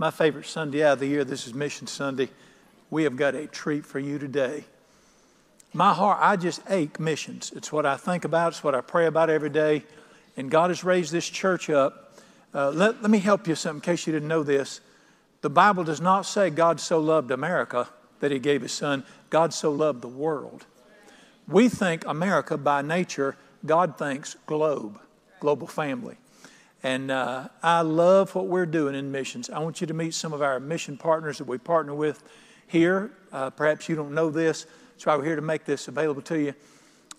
[0.00, 2.28] My favorite Sunday out of the year, this is Mission Sunday.
[2.88, 4.62] We have got a treat for you today.
[5.72, 7.52] My heart, I just ache missions.
[7.56, 9.82] It's what I think about, it's what I pray about every day.
[10.36, 12.16] And God has raised this church up.
[12.54, 14.80] Uh, let, let me help you some in case you didn't know this.
[15.40, 17.88] The Bible does not say God so loved America
[18.20, 19.02] that he gave his son.
[19.30, 20.64] God so loved the world.
[21.48, 23.36] We think America by nature,
[23.66, 25.00] God thinks globe,
[25.40, 26.18] global family.
[26.82, 29.50] And uh, I love what we're doing in missions.
[29.50, 32.22] I want you to meet some of our mission partners that we partner with
[32.68, 33.10] here.
[33.32, 34.66] Uh, perhaps you don't know this.
[35.04, 36.54] Why we're here to make this available to you.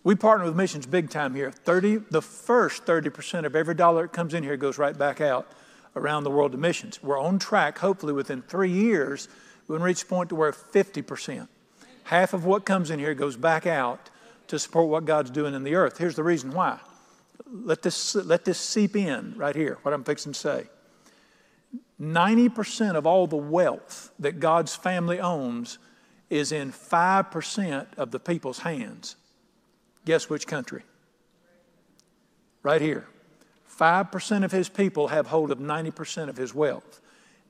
[0.04, 1.52] We partner with missions big time here.
[1.52, 5.48] 30, the first 30% of every dollar that comes in here goes right back out
[5.96, 7.02] around the world to missions.
[7.04, 9.28] We're on track, hopefully within three years,
[9.68, 11.48] we'll reach a point to where 50%,
[12.06, 14.10] half of what comes in here goes back out
[14.48, 15.98] to support what God's doing in the earth.
[15.98, 16.80] Here's the reason why
[17.52, 20.68] let this, let this seep in right here, what I'm fixing to say.
[22.00, 25.78] 90% of all the wealth that God's family owns
[26.30, 29.16] is in 5% of the people's hands.
[30.06, 30.84] Guess which country?
[32.64, 33.08] Right here.
[33.78, 37.02] 5% of his people have hold of 90% of his wealth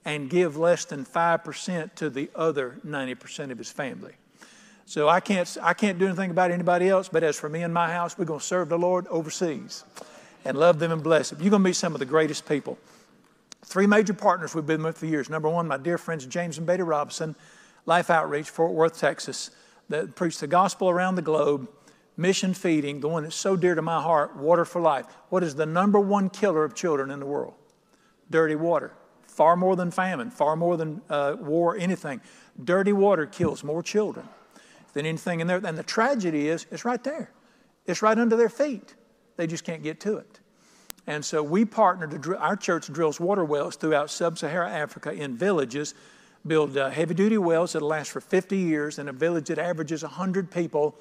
[0.05, 4.13] and give less than 5% to the other 90% of his family.
[4.89, 7.71] So I can't, I can't do anything about anybody else, but as for me and
[7.71, 9.83] my house, we're going to serve the Lord overseas
[10.43, 11.37] and love them and bless them.
[11.39, 12.75] You're going to meet some of the greatest people.
[13.63, 15.29] Three major partners we've been with for years.
[15.29, 17.35] Number one, my dear friends James and Betty Robison,
[17.85, 19.51] Life Outreach, Fort Worth, Texas,
[19.89, 21.69] that preach the gospel around the globe,
[22.17, 25.05] mission feeding, the one that's so dear to my heart, water for life.
[25.29, 27.53] What is the number one killer of children in the world?
[28.31, 28.93] Dirty water.
[29.27, 32.21] Far more than famine, far more than uh, war, anything.
[32.63, 34.27] Dirty water kills more children
[34.93, 35.61] than anything in there.
[35.63, 37.31] And the tragedy is, it's right there.
[37.85, 38.95] It's right under their feet.
[39.37, 40.39] They just can't get to it.
[41.07, 45.11] And so we partner to, drill, our church drills water wells throughout sub Saharan Africa
[45.11, 45.95] in villages,
[46.45, 50.03] build uh, heavy duty wells that last for 50 years in a village that averages
[50.03, 50.95] 100 people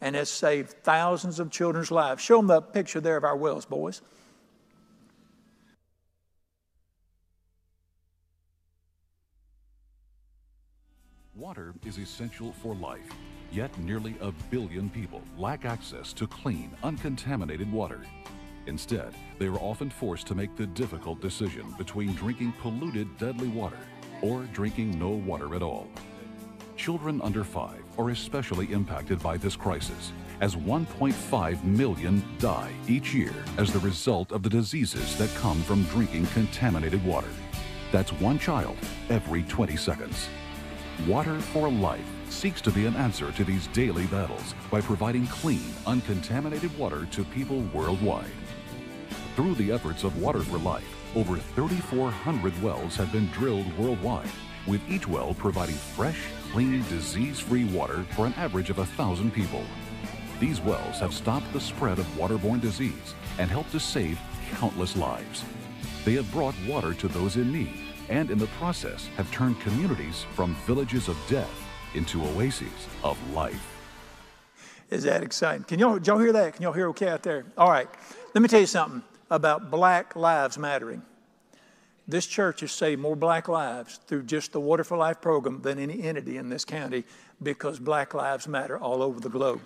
[0.00, 2.22] and has saved thousands of children's lives.
[2.22, 4.02] Show them the picture there of our wells, boys.
[11.36, 13.08] Water is essential for life.
[13.52, 18.00] Yet nearly a billion people lack access to clean, uncontaminated water.
[18.66, 23.76] Instead, they are often forced to make the difficult decision between drinking polluted, deadly water
[24.22, 25.86] or drinking no water at all.
[26.76, 33.34] Children under five are especially impacted by this crisis, as 1.5 million die each year
[33.58, 37.28] as the result of the diseases that come from drinking contaminated water.
[37.90, 38.78] That's one child
[39.10, 40.28] every 20 seconds.
[41.06, 45.62] Water for Life seeks to be an answer to these daily battles by providing clean,
[45.86, 48.30] uncontaminated water to people worldwide.
[49.36, 54.30] Through the efforts of Water for Life, over 3,400 wells have been drilled worldwide,
[54.66, 56.18] with each well providing fresh,
[56.52, 59.64] clean, disease-free water for an average of a thousand people.
[60.40, 64.18] These wells have stopped the spread of waterborne disease and helped to save
[64.50, 65.44] countless lives.
[66.04, 67.78] They have brought water to those in need
[68.08, 71.61] and in the process have turned communities from villages of death
[71.94, 72.68] into oases
[73.02, 73.68] of life.
[74.90, 75.64] Is that exciting?
[75.64, 76.54] Can y'all, y'all hear that?
[76.54, 77.46] Can y'all hear okay out there?
[77.56, 77.88] All right.
[78.34, 81.02] Let me tell you something about Black Lives Mattering.
[82.06, 85.78] This church has saved more black lives through just the Water for Life program than
[85.78, 87.04] any entity in this county
[87.42, 89.60] because black lives matter all over the globe.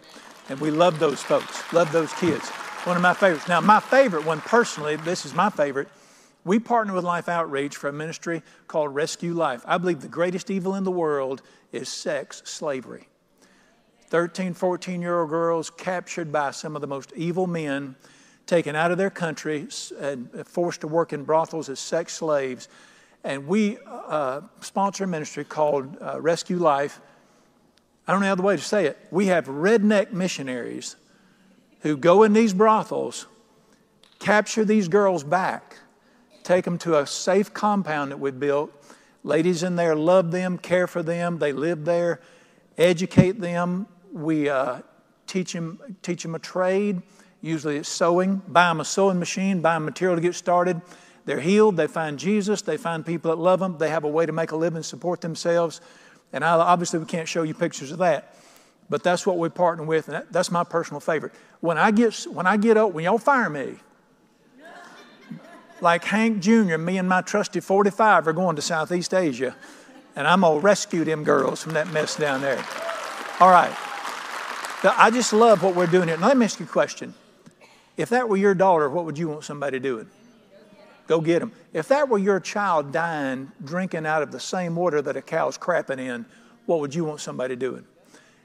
[0.49, 2.49] And we love those folks, love those kids.
[2.85, 3.49] One of my favorites.
[3.49, 5.89] Now, my favorite one personally, this is my favorite,
[6.45, 9.63] we partner with Life Outreach for a ministry called Rescue Life.
[9.67, 13.09] I believe the greatest evil in the world is sex slavery.
[14.09, 17.97] 13, 14 year old girls captured by some of the most evil men,
[18.47, 19.69] taken out of their country,
[20.01, 22.69] and forced to work in brothels as sex slaves.
[23.25, 27.01] And we uh, sponsor a ministry called uh, Rescue Life.
[28.07, 28.99] I don't know other way to say it.
[29.11, 30.95] We have redneck missionaries
[31.81, 33.27] who go in these brothels,
[34.21, 35.77] capture these girls back,
[36.45, 38.73] take them to a safe compound that we built.
[39.27, 41.39] Ladies in there love them, care for them.
[41.39, 42.21] They live there,
[42.79, 43.89] educate them.
[44.13, 44.83] We uh,
[45.27, 47.03] teach, them, teach them a trade.
[47.41, 48.41] Usually it's sewing.
[48.47, 50.81] Buy them a sewing machine, buy them material to get started.
[51.25, 51.77] They're healed.
[51.77, 52.63] They find Jesus.
[52.63, 53.79] They find people that love them.
[53.79, 55.81] They have a way to make a living, support themselves.
[56.33, 58.37] And I, obviously, we can't show you pictures of that.
[58.89, 61.33] But that's what we partner with, and that, that's my personal favorite.
[61.59, 63.75] When I get when I get up, when y'all fire me,
[65.81, 69.55] like Hank Jr., me and my trusty 45 are going to Southeast Asia,
[70.15, 72.65] and I'm going to rescue them girls from that mess down there.
[73.41, 73.75] All right.
[74.85, 76.17] I just love what we're doing here.
[76.17, 77.15] Now, let me ask you a question.
[77.97, 80.09] If that were your daughter, what would you want somebody doing?
[81.07, 81.53] Go get them.
[81.73, 85.57] If that were your child dying, drinking out of the same water that a cow's
[85.57, 86.27] crapping in,
[86.67, 87.85] what would you want somebody doing?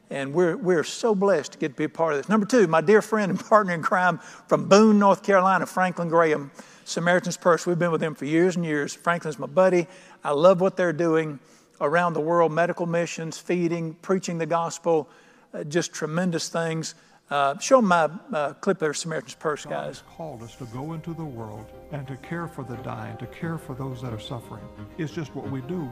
[0.10, 2.30] And we're, we're so blessed to get to be a part of this.
[2.30, 6.52] Number two, my dear friend and partner in crime from Boone, North Carolina, Franklin Graham,
[6.92, 7.66] Samaritan's Purse.
[7.66, 8.94] We've been with them for years and years.
[8.94, 9.88] Franklin's my buddy.
[10.24, 11.40] I love what they're doing
[11.80, 15.10] around the world medical missions, feeding, preaching the gospel,
[15.54, 16.96] uh, just tremendous things.
[17.30, 19.86] Uh, show them my uh, clip there, Samaritan's Purse, God guys.
[20.00, 23.26] has called us to go into the world and to care for the dying, to
[23.28, 24.64] care for those that are suffering.
[24.98, 25.90] It's just what we do.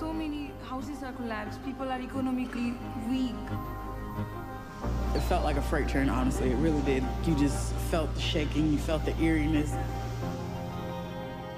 [0.00, 1.62] So many houses are collapsed.
[1.66, 2.74] People are economically
[3.10, 3.34] weak.
[5.14, 6.50] It felt like a freight train, honestly.
[6.50, 7.04] It really did.
[7.26, 9.72] You just felt the shaking, you felt the eeriness.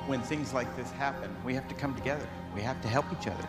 [0.07, 2.29] When things like this happen, we have to come together.
[2.55, 3.49] We have to help each other.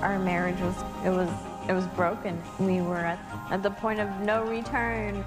[0.00, 1.28] Our marriage was it was
[1.68, 2.42] it was broken.
[2.58, 3.18] We were at,
[3.50, 5.22] at the point of no return.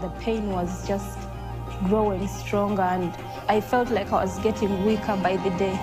[0.00, 1.18] The pain was just
[1.88, 3.12] growing stronger, and
[3.48, 5.76] I felt like I was getting weaker by the day.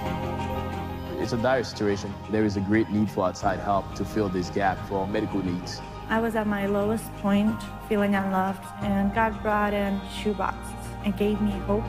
[1.20, 2.14] It's a dire situation.
[2.32, 5.44] There is a great need for outside help to fill this gap for our medical
[5.44, 5.82] needs.
[6.08, 11.42] I was at my lowest point, feeling unloved, and God brought in shoeboxes and gave
[11.42, 11.84] me hope.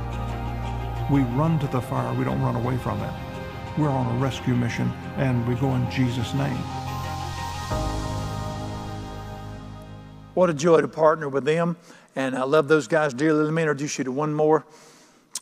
[1.10, 3.12] We run to the fire, we don't run away from it.
[3.78, 6.58] We're on a rescue mission, and we go in Jesus' name.
[10.34, 11.76] What a joy to partner with them.
[12.14, 13.44] And I love those guys dearly.
[13.44, 14.66] Let me introduce you to one more.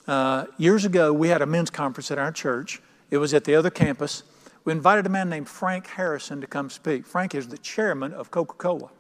[0.07, 2.81] Uh, years ago, we had a men's conference at our church.
[3.11, 4.23] It was at the other campus.
[4.65, 7.07] We invited a man named Frank Harrison to come speak.
[7.07, 8.91] Frank is the chairman of Coca Cola.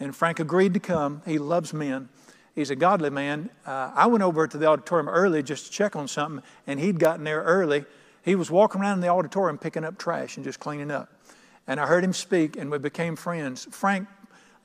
[0.00, 1.22] And Frank agreed to come.
[1.26, 2.08] He loves men.
[2.56, 3.50] He's a godly man.
[3.66, 6.98] Uh, I went over to the auditorium early just to check on something, and he'd
[6.98, 7.84] gotten there early.
[8.22, 11.12] He was walking around in the auditorium picking up trash and just cleaning up.
[11.66, 13.68] And I heard him speak, and we became friends.
[13.70, 14.08] Frank,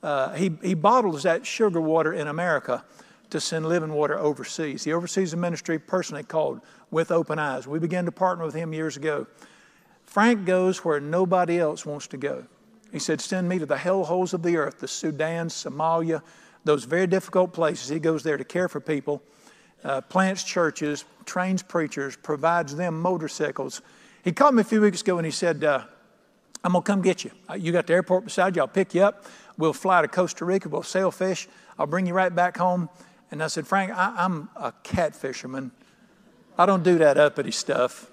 [0.02, 2.82] uh, he, he bottles that sugar water in America
[3.28, 4.84] to send living water overseas.
[4.84, 7.68] He oversees a ministry personally called With Open Eyes.
[7.68, 9.26] We began to partner with him years ago.
[10.04, 12.44] Frank goes where nobody else wants to go.
[12.90, 16.22] He said, Send me to the hellholes of the earth, the Sudan, Somalia,
[16.64, 17.88] those very difficult places.
[17.88, 19.22] He goes there to care for people,
[19.84, 23.82] uh, plants churches, trains preachers, provides them motorcycles.
[24.24, 25.84] He called me a few weeks ago and he said, uh,
[26.64, 27.32] I'm going to come get you.
[27.50, 28.62] Uh, You got the airport beside you.
[28.62, 29.26] I'll pick you up.
[29.58, 30.68] We'll fly to Costa Rica.
[30.68, 31.48] We'll sail fish.
[31.78, 32.88] I'll bring you right back home.
[33.30, 35.72] And I said, Frank, I, I'm a cat fisherman.
[36.56, 38.10] I don't do that uppity stuff.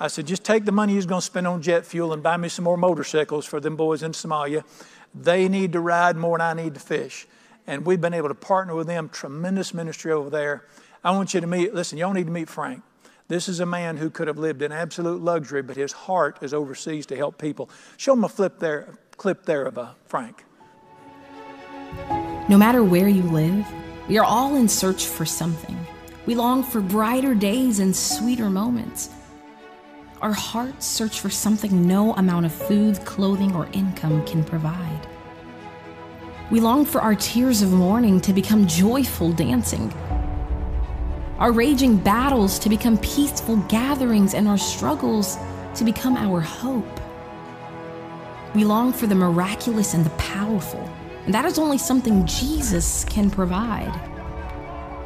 [0.00, 2.36] I said, just take the money you're going to spend on jet fuel and buy
[2.36, 4.64] me some more motorcycles for them boys in Somalia.
[5.12, 7.26] They need to ride more than I need to fish.
[7.68, 9.10] And we've been able to partner with them.
[9.10, 10.64] Tremendous ministry over there.
[11.04, 12.82] I want you to meet, listen, y'all need to meet Frank.
[13.28, 16.54] This is a man who could have lived in absolute luxury, but his heart is
[16.54, 17.68] overseas to help people.
[17.98, 20.46] Show him a flip there, clip there of uh, Frank.
[22.48, 23.66] No matter where you live,
[24.08, 25.76] we are all in search for something.
[26.24, 29.10] We long for brighter days and sweeter moments.
[30.22, 35.06] Our hearts search for something no amount of food, clothing, or income can provide.
[36.50, 39.92] We long for our tears of mourning to become joyful dancing,
[41.38, 45.36] our raging battles to become peaceful gatherings, and our struggles
[45.74, 47.00] to become our hope.
[48.54, 50.80] We long for the miraculous and the powerful,
[51.26, 53.92] and that is only something Jesus can provide.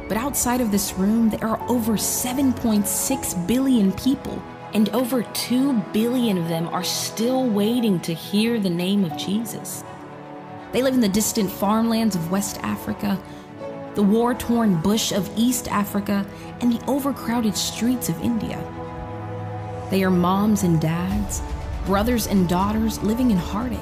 [0.07, 4.41] But outside of this room, there are over 7.6 billion people,
[4.73, 9.83] and over 2 billion of them are still waiting to hear the name of Jesus.
[10.73, 13.21] They live in the distant farmlands of West Africa,
[13.93, 16.25] the war torn bush of East Africa,
[16.61, 18.57] and the overcrowded streets of India.
[19.91, 21.43] They are moms and dads,
[21.85, 23.79] brothers and daughters living in heartache,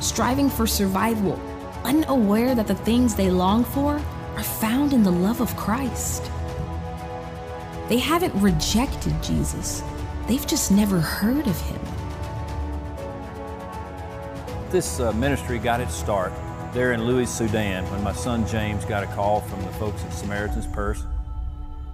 [0.00, 1.38] striving for survival,
[1.84, 4.02] unaware that the things they long for
[4.34, 6.28] are found in the love of Christ.
[7.88, 9.84] They haven't rejected Jesus,
[10.26, 11.99] they've just never heard of him.
[14.70, 16.32] This uh, ministry got its start
[16.72, 20.12] there in Lui, Sudan, when my son James got a call from the folks at
[20.12, 21.04] Samaritan's Purse.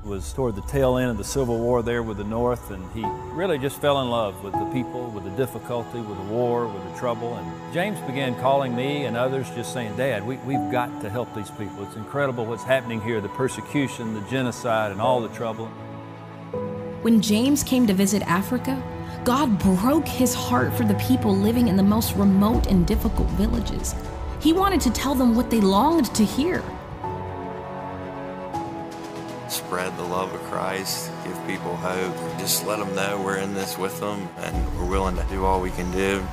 [0.04, 2.84] It was toward the tail end of the Civil War there with the North, and
[2.92, 3.02] he
[3.32, 6.84] really just fell in love with the people, with the difficulty, with the war, with
[6.92, 7.36] the trouble.
[7.36, 11.34] And James began calling me and others just saying, Dad, we, we've got to help
[11.34, 11.82] these people.
[11.82, 15.68] It's incredible what's happening here the persecution, the genocide, and all the trouble.
[17.00, 18.82] When James came to visit Africa,
[19.26, 23.92] God broke his heart for the people living in the most remote and difficult villages.
[24.40, 26.62] He wanted to tell them what they longed to hear.
[29.48, 33.76] Spread the love of Christ, give people hope, just let them know we're in this
[33.76, 36.24] with them and we're willing to do all we can do.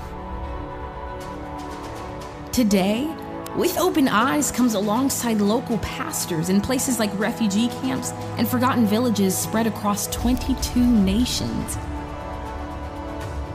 [2.52, 3.10] Today,
[3.56, 8.10] With open eyes comes alongside local pastors in places like refugee camps
[8.40, 11.78] and forgotten villages spread across 22 nations.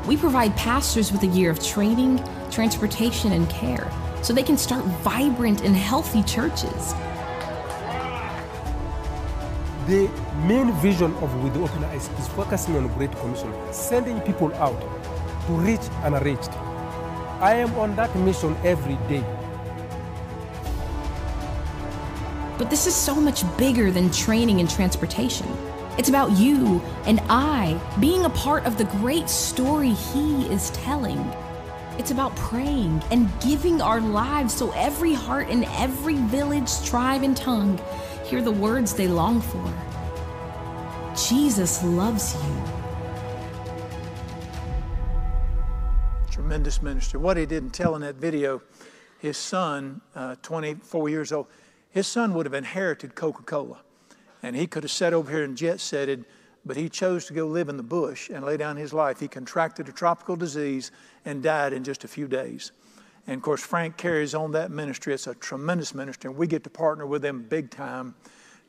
[0.09, 4.83] We provide pastors with a year of training, transportation, and care so they can start
[5.05, 6.95] vibrant and healthy churches.
[9.87, 10.09] The
[10.47, 15.53] main vision of With Open Eyes is focusing on Great Commission, sending people out to
[15.53, 16.53] reach and unreached.
[17.41, 19.23] I am on that mission every day.
[22.57, 25.68] But this is so much bigger than training and transportation.
[25.99, 31.19] It's about you and I being a part of the great story He is telling.
[31.99, 37.37] It's about praying and giving our lives so every heart in every village, tribe, and
[37.37, 37.81] tongue
[38.25, 39.75] hear the words they long for.
[41.17, 42.63] Jesus loves you.
[46.31, 47.19] Tremendous minister.
[47.19, 48.63] What he didn't tell in that video,
[49.19, 51.49] his son, uh, 24 years old,
[51.91, 53.81] his son would have inherited Coca Cola.
[54.43, 56.25] And he could have sat over here and jet setted,
[56.65, 59.21] but he chose to go live in the bush and lay down his life.
[59.21, 60.91] He contracted a tropical disease
[61.25, 62.73] and died in just a few days.
[63.27, 65.13] And of course, Frank carries on that ministry.
[65.13, 68.15] It's a tremendous ministry, and we get to partner with them big time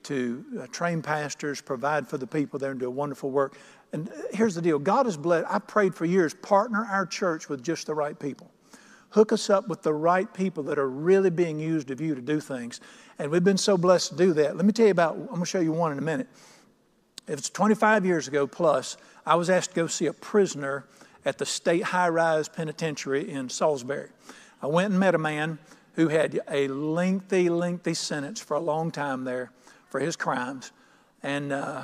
[0.03, 3.57] to uh, train pastors, provide for the people there, and do a wonderful work.
[3.93, 7.49] And uh, here's the deal God has blessed, I've prayed for years, partner our church
[7.49, 8.51] with just the right people.
[9.11, 12.21] Hook us up with the right people that are really being used of you to
[12.21, 12.79] do things.
[13.17, 14.55] And we've been so blessed to do that.
[14.55, 16.27] Let me tell you about, I'm going to show you one in a minute.
[17.27, 20.85] It's 25 years ago plus, I was asked to go see a prisoner
[21.25, 24.09] at the state high rise penitentiary in Salisbury.
[24.61, 25.59] I went and met a man
[25.93, 29.51] who had a lengthy, lengthy sentence for a long time there
[29.89, 30.71] for his crimes
[31.23, 31.83] and uh,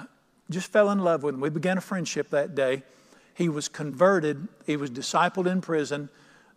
[0.50, 1.41] just fell in love with him.
[1.41, 2.84] We began a friendship that day.
[3.34, 6.10] He was converted, he was discipled in prison.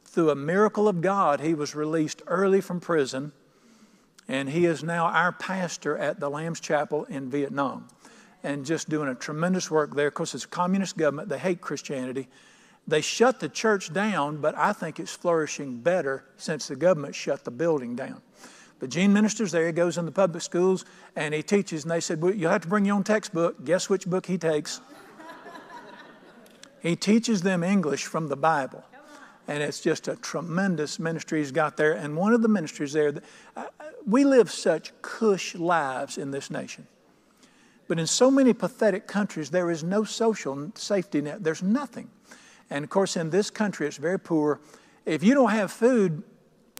[0.08, 3.32] Through a miracle of God, he was released early from prison
[4.26, 7.88] and he is now our pastor at the Lamb's Chapel in Vietnam
[8.42, 10.08] and just doing a tremendous work there.
[10.08, 12.28] Of course, it's a communist government, they hate Christianity.
[12.86, 17.44] They shut the church down, but I think it's flourishing better since the government shut
[17.44, 18.22] the building down.
[18.80, 20.84] But Gene ministers there, he goes in the public schools
[21.16, 23.64] and he teaches, and they said, well, You'll have to bring your own textbook.
[23.64, 24.80] Guess which book he takes?
[26.80, 28.84] he teaches them English from the Bible.
[29.48, 31.92] And it's just a tremendous ministry he's got there.
[31.92, 33.14] And one of the ministries there,
[33.56, 33.64] uh,
[34.06, 36.86] we live such cush lives in this nation.
[37.88, 41.42] But in so many pathetic countries, there is no social safety net.
[41.42, 42.10] There's nothing.
[42.68, 44.60] And of course, in this country, it's very poor.
[45.06, 46.22] If you don't have food,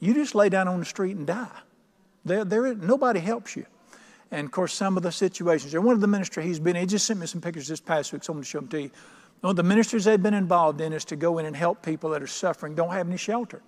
[0.01, 1.49] you just lay down on the street and die.
[2.27, 3.65] There, there, nobody helps you.
[4.31, 5.73] And of course, some of the situations.
[5.73, 8.13] And One of the ministry he's been, he just sent me some pictures this past
[8.13, 8.91] week, so I'm going to show them to you.
[9.41, 12.11] One of the ministries they've been involved in is to go in and help people
[12.11, 13.63] that are suffering, don't have any shelter.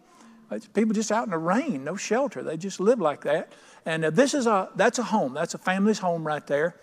[0.50, 2.42] It's people just out in the rain, no shelter.
[2.42, 3.52] They just live like that.
[3.86, 5.32] And uh, this is a that's a home.
[5.32, 6.74] That's a family's home right there,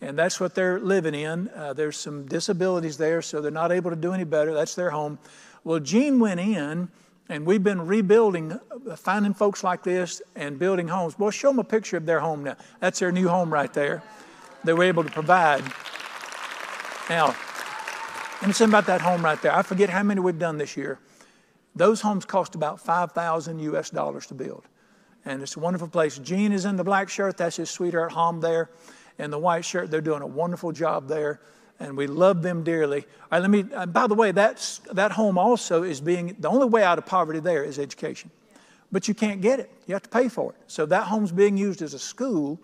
[0.00, 1.48] and that's what they're living in.
[1.48, 4.54] Uh, there's some disabilities there, so they're not able to do any better.
[4.54, 5.18] That's their home.
[5.64, 6.88] Well, Gene went in,
[7.28, 11.18] and we've been rebuilding, uh, finding folks like this and building homes.
[11.18, 12.56] Well, show them a picture of their home now.
[12.78, 14.00] That's their new home right there.
[14.62, 15.64] They were able to provide.
[17.10, 17.34] Now,
[18.46, 19.54] me say about that home right there.
[19.54, 21.00] I forget how many we've done this year.
[21.74, 24.64] Those homes cost about 5,000 US dollars to build.
[25.24, 26.18] And it's a wonderful place.
[26.18, 27.36] Gene is in the black shirt.
[27.36, 28.70] That's his sweetheart home there.
[29.18, 31.40] And the white shirt, they're doing a wonderful job there.
[31.80, 33.00] And we love them dearly.
[33.30, 36.48] All right, let me, uh, by the way, that's, that home also is being, the
[36.48, 38.30] only way out of poverty there is education.
[38.90, 39.70] But you can't get it.
[39.86, 40.58] You have to pay for it.
[40.66, 42.58] So that home's being used as a school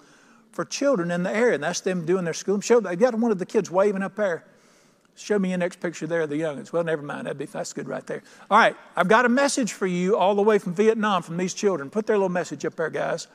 [0.53, 1.55] for children in the area.
[1.55, 2.61] And that's them doing their school.
[2.61, 4.45] Show, they've got one of the kids waving up there.
[5.17, 6.73] Show me your next picture there of the youngins.
[6.73, 7.27] Well, never mind.
[7.27, 8.23] That'd be, that's good right there.
[8.51, 11.55] All right, I've got a message for you all the way from Vietnam from these
[11.55, 11.89] children.
[11.89, 13.29] Put their little message up there, guys.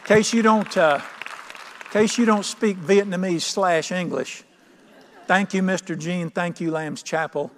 [0.00, 1.00] In case you don't, uh,
[1.84, 4.42] in case you don't speak Vietnamese slash English,
[5.28, 5.96] Thank you, Mr.
[5.96, 6.30] Gene.
[6.30, 7.52] Thank you, Lamb's Chapel.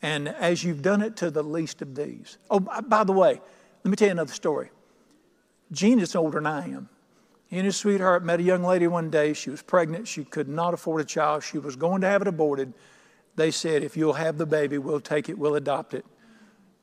[0.00, 2.38] And as you've done it to the least of these.
[2.50, 3.38] Oh, by the way,
[3.84, 4.70] let me tell you another story.
[5.70, 6.88] Gene is older than I am.
[7.48, 9.34] He and his sweetheart met a young lady one day.
[9.34, 10.08] She was pregnant.
[10.08, 11.42] She could not afford a child.
[11.42, 12.72] She was going to have it aborted.
[13.36, 16.06] They said, if you'll have the baby, we'll take it, we'll adopt it.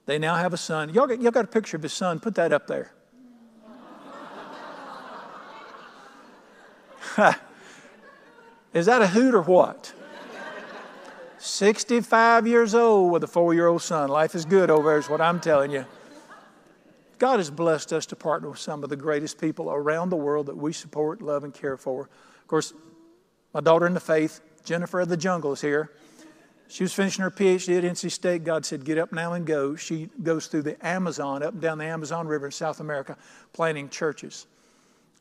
[0.06, 0.94] They now have a son.
[0.94, 2.20] Y'all y'all got a picture of his son.
[2.20, 2.92] Put that up there.
[8.74, 9.94] Is that a hoot or what?
[11.40, 14.10] 65 years old with a four year old son.
[14.10, 15.86] Life is good over there, is what I'm telling you.
[17.18, 20.46] God has blessed us to partner with some of the greatest people around the world
[20.46, 22.04] that we support, love, and care for.
[22.42, 22.74] Of course,
[23.54, 25.92] my daughter in the faith, Jennifer of the Jungle, is here.
[26.70, 28.44] She was finishing her PhD at NC State.
[28.44, 29.76] God said, Get up now and go.
[29.76, 33.18] She goes through the Amazon, up and down the Amazon River in South America,
[33.54, 34.46] planting churches.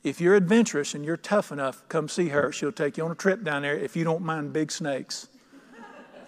[0.04, 2.52] If you're adventurous and you're tough enough, come see her.
[2.52, 5.28] She'll take you on a trip down there if you don't mind big snakes.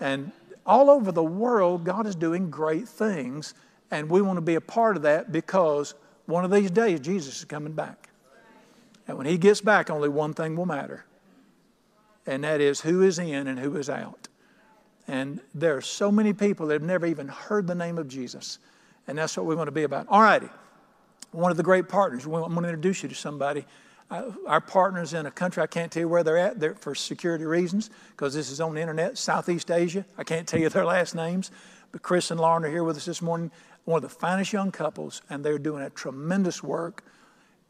[0.00, 0.33] And
[0.66, 3.54] all over the world, God is doing great things,
[3.90, 5.95] and we want to be a part of that because
[6.26, 8.09] one of these days Jesus is coming back.
[9.07, 11.04] And when he gets back, only one thing will matter,
[12.26, 14.28] and that is who is in and who is out.
[15.09, 18.59] And there are so many people that have never even heard the name of Jesus,
[19.09, 20.07] and that's what we want to be about.
[20.09, 20.49] All righty.
[21.33, 23.64] One of the great partners, I'm going to introduce you to somebody
[24.11, 27.45] our partners in a country, I can't tell you where they're at they're, for security
[27.45, 30.05] reasons because this is on the internet, Southeast Asia.
[30.19, 31.50] I can't tell you their last names,
[31.93, 33.50] but Chris and Lauren are here with us this morning.
[33.85, 37.05] One of the finest young couples, and they're doing a tremendous work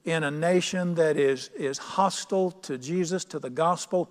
[0.04, 4.10] in a nation that is, is hostile to Jesus, to the gospel.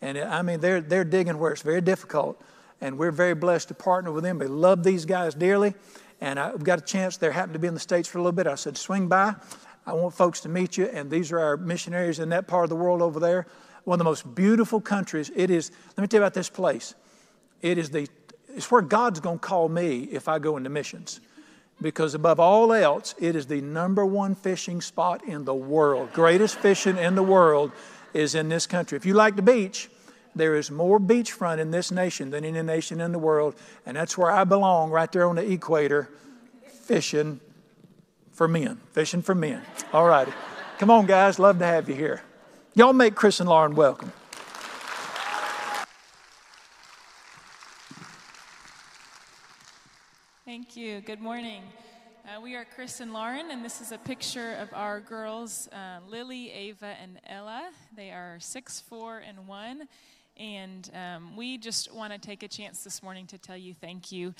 [0.00, 2.40] And I mean, they're, they're digging where it's very difficult,
[2.80, 4.38] and we're very blessed to partner with them.
[4.38, 5.74] We love these guys dearly,
[6.20, 7.16] and I've got a chance.
[7.16, 8.46] They happened to be in the States for a little bit.
[8.46, 9.34] I said, swing by.
[9.86, 12.70] I want folks to meet you, and these are our missionaries in that part of
[12.70, 13.46] the world over there.
[13.84, 15.30] One of the most beautiful countries.
[15.34, 16.94] It is, let me tell you about this place.
[17.60, 18.08] It is the,
[18.48, 21.20] it's where God's going to call me if I go into missions.
[21.82, 26.12] Because above all else, it is the number one fishing spot in the world.
[26.12, 27.72] Greatest fishing in the world
[28.14, 28.96] is in this country.
[28.96, 29.90] If you like the beach,
[30.34, 34.16] there is more beachfront in this nation than any nation in the world, and that's
[34.16, 36.08] where I belong, right there on the equator,
[36.64, 37.40] fishing
[38.34, 39.62] for men, fishing for men.
[39.92, 40.32] All righty.
[40.78, 41.38] Come on, guys.
[41.38, 42.22] Love to have you here.
[42.74, 44.12] Y'all make Chris and Lauren welcome.
[50.44, 51.00] Thank you.
[51.00, 51.62] Good morning.
[52.26, 56.00] Uh, we are Chris and Lauren, and this is a picture of our girls, uh,
[56.08, 57.70] Lily, Ava, and Ella.
[57.94, 59.86] They are six, four, and one.
[60.36, 64.10] And um, we just want to take a chance this morning to tell you thank
[64.10, 64.34] you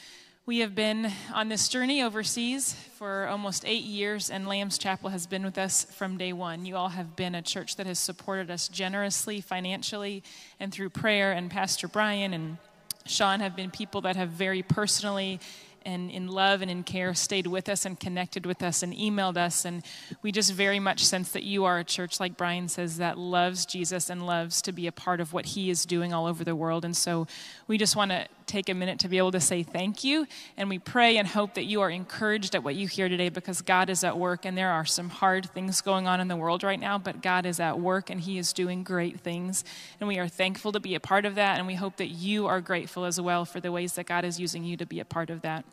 [0.46, 5.26] we have been on this journey overseas for almost eight years, and Lamb's Chapel has
[5.26, 6.66] been with us from day one.
[6.66, 10.22] You all have been a church that has supported us generously, financially,
[10.60, 11.32] and through prayer.
[11.32, 12.58] And Pastor Brian and
[13.06, 15.40] Sean have been people that have very personally
[15.86, 19.36] and in love and in care stayed with us and connected with us and emailed
[19.36, 19.64] us.
[19.64, 19.82] And
[20.22, 23.66] we just very much sense that you are a church, like Brian says, that loves
[23.66, 26.56] Jesus and loves to be a part of what he is doing all over the
[26.56, 26.84] world.
[26.84, 27.26] And so
[27.66, 30.26] we just want to take a minute to be able to say thank you.
[30.56, 33.62] And we pray and hope that you are encouraged at what you hear today because
[33.62, 36.62] God is at work and there are some hard things going on in the world
[36.62, 39.64] right now, but God is at work and He is doing great things.
[40.00, 41.58] And we are thankful to be a part of that.
[41.58, 44.38] And we hope that you are grateful as well for the ways that God is
[44.40, 45.64] using you to be a part of that.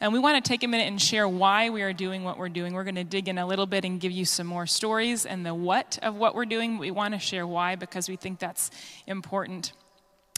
[0.00, 2.50] And we want to take a minute and share why we are doing what we're
[2.50, 2.74] doing.
[2.74, 5.46] We're going to dig in a little bit and give you some more stories and
[5.46, 6.78] the what of what we're doing.
[6.78, 8.70] We want to share why because we think that's
[9.06, 9.72] important.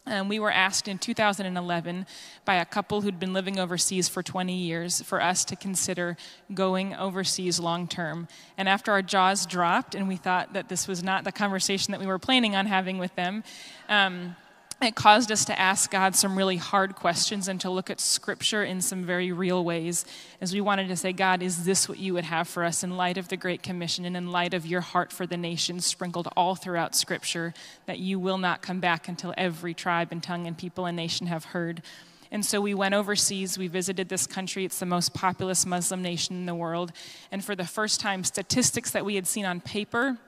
[0.08, 2.06] Um, we were asked in 2011
[2.46, 6.16] by a couple who'd been living overseas for 20 years for us to consider
[6.54, 8.26] going overseas long term.
[8.56, 12.00] And after our jaws dropped and we thought that this was not the conversation that
[12.00, 13.44] we were planning on having with them,
[13.90, 14.34] um,
[14.80, 18.62] it caused us to ask God some really hard questions and to look at Scripture
[18.62, 20.04] in some very real ways
[20.40, 22.96] as we wanted to say, God, is this what you would have for us in
[22.96, 26.28] light of the Great Commission and in light of your heart for the nations sprinkled
[26.36, 27.54] all throughout Scripture,
[27.86, 31.26] that you will not come back until every tribe and tongue and people and nation
[31.26, 31.82] have heard?
[32.30, 33.58] And so we went overseas.
[33.58, 34.64] We visited this country.
[34.64, 36.92] It's the most populous Muslim nation in the world.
[37.32, 40.18] And for the first time, statistics that we had seen on paper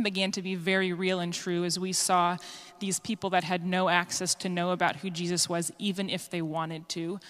[0.00, 2.36] began to be very real and true as we saw
[2.78, 6.42] these people that had no access to know about who Jesus was, even if they
[6.42, 7.20] wanted to.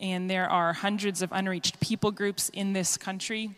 [0.00, 3.54] And there are hundreds of unreached people groups in this country.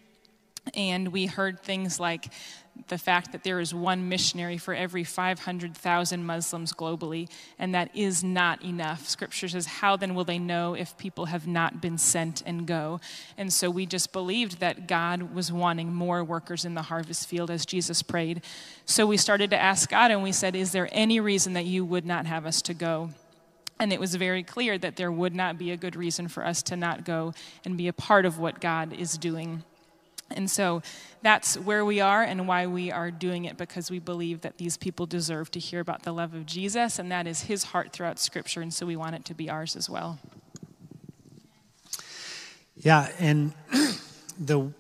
[0.74, 2.32] And we heard things like
[2.86, 7.28] the fact that there is one missionary for every 500,000 Muslims globally,
[7.58, 9.08] and that is not enough.
[9.08, 13.00] Scripture says, How then will they know if people have not been sent and go?
[13.36, 17.50] And so we just believed that God was wanting more workers in the harvest field
[17.50, 18.42] as Jesus prayed.
[18.84, 21.84] So we started to ask God, and we said, Is there any reason that you
[21.84, 23.10] would not have us to go?
[23.80, 26.62] And it was very clear that there would not be a good reason for us
[26.64, 27.32] to not go
[27.64, 29.62] and be a part of what God is doing.
[30.30, 30.82] And so
[31.22, 34.76] that's where we are and why we are doing it because we believe that these
[34.76, 38.18] people deserve to hear about the love of Jesus, and that is his heart throughout
[38.18, 40.18] Scripture, and so we want it to be ours as well.
[42.76, 43.52] Yeah, and
[44.38, 44.70] the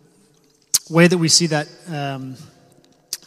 [0.90, 2.36] way that we see that um,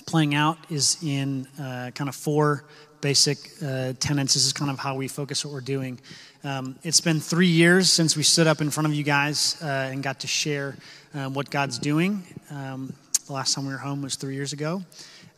[0.06, 2.66] playing out is in uh, kind of four
[3.02, 4.36] basic uh, tenets.
[4.36, 6.00] This is kind of how we focus what we're doing.
[6.44, 9.90] Um, it's been three years since we stood up in front of you guys uh,
[9.92, 10.76] and got to share
[11.14, 12.24] um, what God's doing.
[12.50, 12.94] Um,
[13.28, 14.84] the last time we were home was three years ago.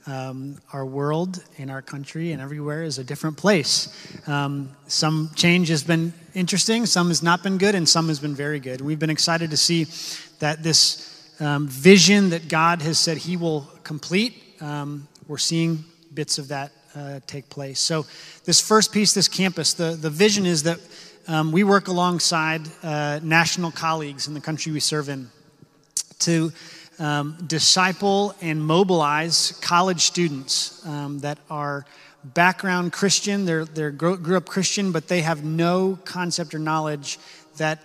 [0.05, 3.87] Um, our world and our country and everywhere is a different place.
[4.27, 8.35] Um, some change has been interesting, some has not been good, and some has been
[8.35, 8.81] very good.
[8.81, 9.85] We've been excited to see
[10.39, 16.37] that this um, vision that God has said He will complete, um, we're seeing bits
[16.37, 17.79] of that uh, take place.
[17.79, 18.05] So,
[18.45, 20.79] this first piece, this campus, the, the vision is that
[21.27, 25.29] um, we work alongside uh, national colleagues in the country we serve in
[26.19, 26.51] to
[26.99, 31.85] um, disciple and mobilize college students um, that are
[32.23, 37.19] background Christian, they're, they're grew, grew up Christian, but they have no concept or knowledge
[37.57, 37.83] that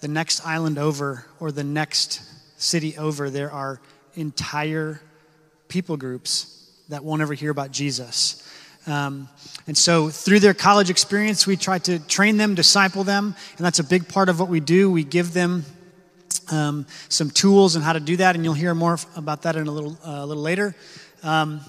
[0.00, 2.22] the next island over or the next
[2.60, 3.80] city over, there are
[4.14, 5.00] entire
[5.68, 6.59] people groups
[6.90, 8.46] that won't ever hear about Jesus.
[8.86, 9.28] Um,
[9.66, 13.78] and so, through their college experience, we try to train them, disciple them, and that's
[13.78, 14.90] a big part of what we do.
[14.90, 15.64] We give them
[16.50, 19.66] um, some tools and how to do that, and you'll hear more about that in
[19.66, 20.74] a little, uh, a little later.
[21.22, 21.60] Um,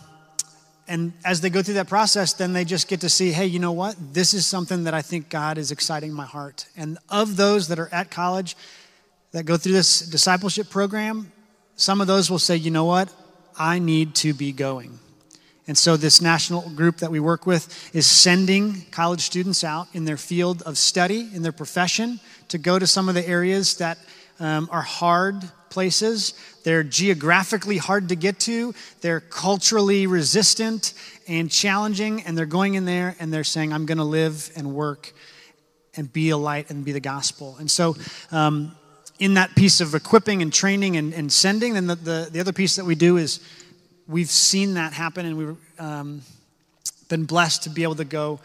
[0.88, 3.60] and as they go through that process, then they just get to see, hey, you
[3.60, 3.96] know what?
[4.14, 6.66] This is something that I think God is exciting my heart.
[6.76, 8.58] And of those that are at college
[9.32, 11.32] that go through this discipleship program,
[11.76, 13.14] some of those will say, you know what?
[13.58, 15.00] I need to be going.
[15.72, 20.04] And so, this national group that we work with is sending college students out in
[20.04, 23.98] their field of study, in their profession, to go to some of the areas that
[24.42, 26.34] um, are hard places.
[26.66, 30.94] They're geographically hard to get to, they're culturally resistant
[31.26, 34.74] and challenging, and they're going in there and they're saying, I'm going to live and
[34.74, 35.14] work
[35.96, 37.56] and be a light and be the gospel.
[37.62, 37.96] And so,
[38.34, 38.76] um,
[39.20, 42.52] in that piece of equipping and training and, and sending, then the, the, the other
[42.52, 43.40] piece that we do is
[44.08, 46.22] we've seen that happen and we've um,
[47.10, 48.40] been blessed to be able to go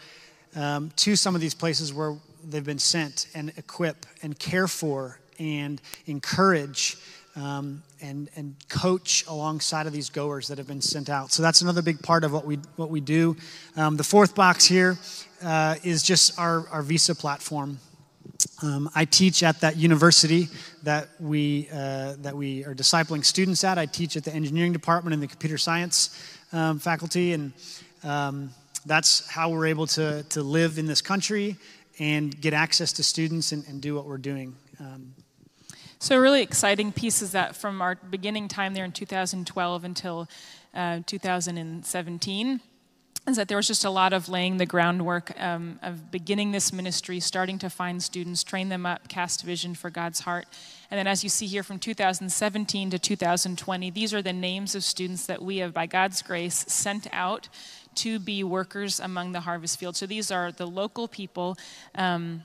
[0.55, 5.19] um, to some of these places where they've been sent and equip and care for
[5.39, 6.97] and encourage
[7.35, 11.31] um, and, and coach alongside of these goers that have been sent out.
[11.31, 13.35] So that's another big part of what we, what we do.
[13.75, 14.97] Um, the fourth box here
[15.43, 17.79] uh, is just our, our visa platform.
[18.63, 20.47] Um, I teach at that university
[20.81, 23.77] that we, uh, that we are discipling students at.
[23.77, 26.09] I teach at the engineering department and the computer science
[26.51, 27.53] um, faculty, and
[28.03, 28.49] um,
[28.85, 31.55] that's how we're able to, to live in this country
[31.99, 34.55] and get access to students and, and do what we're doing.
[34.79, 35.13] Um,
[35.99, 40.27] so, a really exciting piece is that from our beginning time there in 2012 until
[40.73, 42.61] uh, 2017
[43.27, 46.71] is that there was just a lot of laying the groundwork um, of beginning this
[46.71, 50.45] ministry, starting to find students, train them up, cast vision for God's heart.
[50.89, 54.83] And then, as you see here from 2017 to 2020, these are the names of
[54.83, 57.49] students that we have, by God's grace, sent out
[57.95, 59.97] to be workers among the harvest field.
[59.97, 61.57] So these are the local people.
[61.95, 62.43] Um,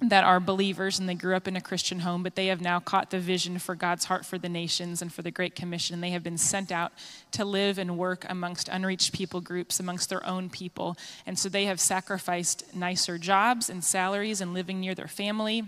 [0.00, 2.78] that are believers and they grew up in a Christian home, but they have now
[2.78, 6.00] caught the vision for God's heart for the nations and for the Great Commission.
[6.00, 6.92] They have been sent out
[7.32, 10.96] to live and work amongst unreached people groups, amongst their own people.
[11.26, 15.64] And so they have sacrificed nicer jobs and salaries and living near their family.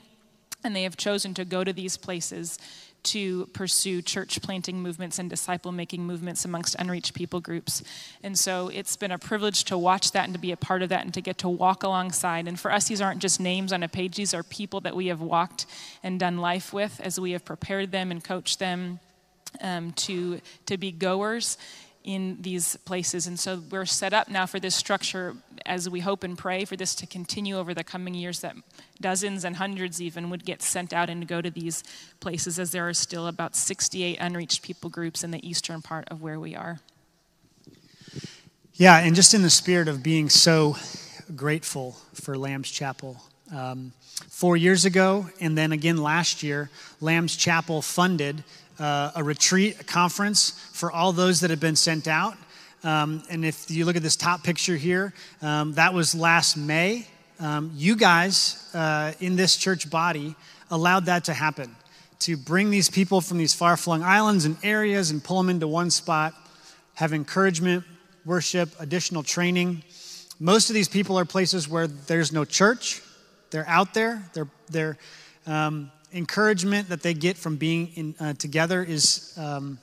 [0.63, 2.59] And they have chosen to go to these places
[3.03, 7.83] to pursue church planting movements and disciple making movements amongst unreached people groups.
[8.23, 10.89] And so it's been a privilege to watch that and to be a part of
[10.91, 12.47] that and to get to walk alongside.
[12.47, 15.07] And for us, these aren't just names on a page, these are people that we
[15.07, 15.67] have walked
[16.03, 19.01] and done life with as we have prepared them and coached them
[19.61, 21.57] um, to, to be goers
[22.05, 23.27] in these places.
[23.27, 25.37] And so we're set up now for this structure
[25.67, 28.57] as we hope and pray for this to continue over the coming years, that
[29.01, 31.85] dozens and hundreds even would get sent out and go to these
[32.21, 36.23] places, as there are still about 68 unreached people groups in the eastern part of
[36.23, 36.81] where we are.
[38.75, 40.77] Yeah, and just in the spirit of being so
[41.37, 43.19] grateful for Lamb's Chapel.
[43.55, 43.93] Um,
[44.29, 48.43] four years ago, and then again last year, Lamb's Chapel funded
[48.81, 52.35] uh, a retreat, a conference for all those that have been sent out.
[52.83, 55.13] Um, and if you look at this top picture here,
[55.43, 57.07] um, that was last May.
[57.39, 60.35] Um, you guys uh, in this church body
[60.71, 61.77] allowed that to happen
[62.21, 65.67] to bring these people from these far flung islands and areas and pull them into
[65.67, 66.35] one spot,
[66.95, 67.85] have encouragement,
[68.25, 69.83] worship, additional training.
[70.39, 73.03] Most of these people are places where there's no church.
[73.51, 74.23] They're out there.
[74.35, 74.99] They're, they're
[75.47, 79.79] um, encouragement that they get from being in, uh, together is um,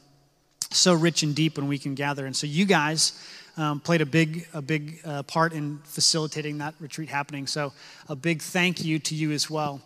[0.71, 2.25] so rich and deep when we can gather.
[2.25, 3.13] And so you guys
[3.57, 7.47] um, played a big, a big uh, part in facilitating that retreat happening.
[7.47, 7.73] So
[8.07, 9.81] a big thank you to you as well.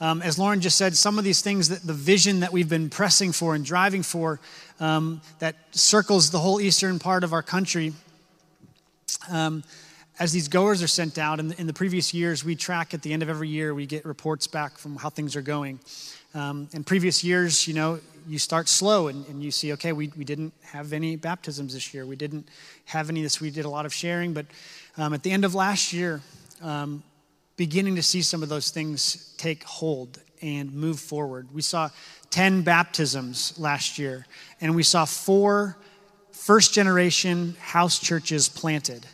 [0.00, 2.90] Um, as Lauren just said, some of these things that the vision that we've been
[2.90, 4.40] pressing for and driving for
[4.78, 7.94] um, that circles the whole eastern part of our country.
[10.18, 13.02] As these goers are sent out, in the, in the previous years, we track at
[13.02, 15.78] the end of every year, we get reports back from how things are going.
[16.34, 20.10] Um, in previous years, you know, you start slow and, and you see, okay, we,
[20.16, 22.06] we didn't have any baptisms this year.
[22.06, 22.48] We didn't
[22.86, 23.42] have any this.
[23.42, 24.32] We did a lot of sharing.
[24.32, 24.46] But
[24.96, 26.22] um, at the end of last year,
[26.62, 27.02] um,
[27.58, 31.48] beginning to see some of those things take hold and move forward.
[31.52, 31.90] We saw
[32.30, 34.26] 10 baptisms last year,
[34.62, 35.76] and we saw four
[36.32, 39.06] first generation house churches planted.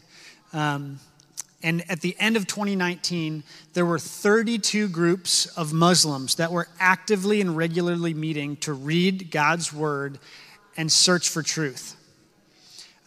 [0.53, 1.01] Um,
[1.62, 7.41] and at the end of 2019, there were 32 groups of Muslims that were actively
[7.41, 10.19] and regularly meeting to read God's word
[10.77, 11.97] and search for truth.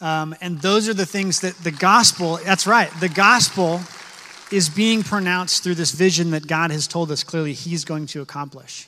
[0.01, 3.81] Um, and those are the things that the gospel, that's right, the gospel
[4.51, 8.21] is being pronounced through this vision that God has told us clearly He's going to
[8.21, 8.87] accomplish.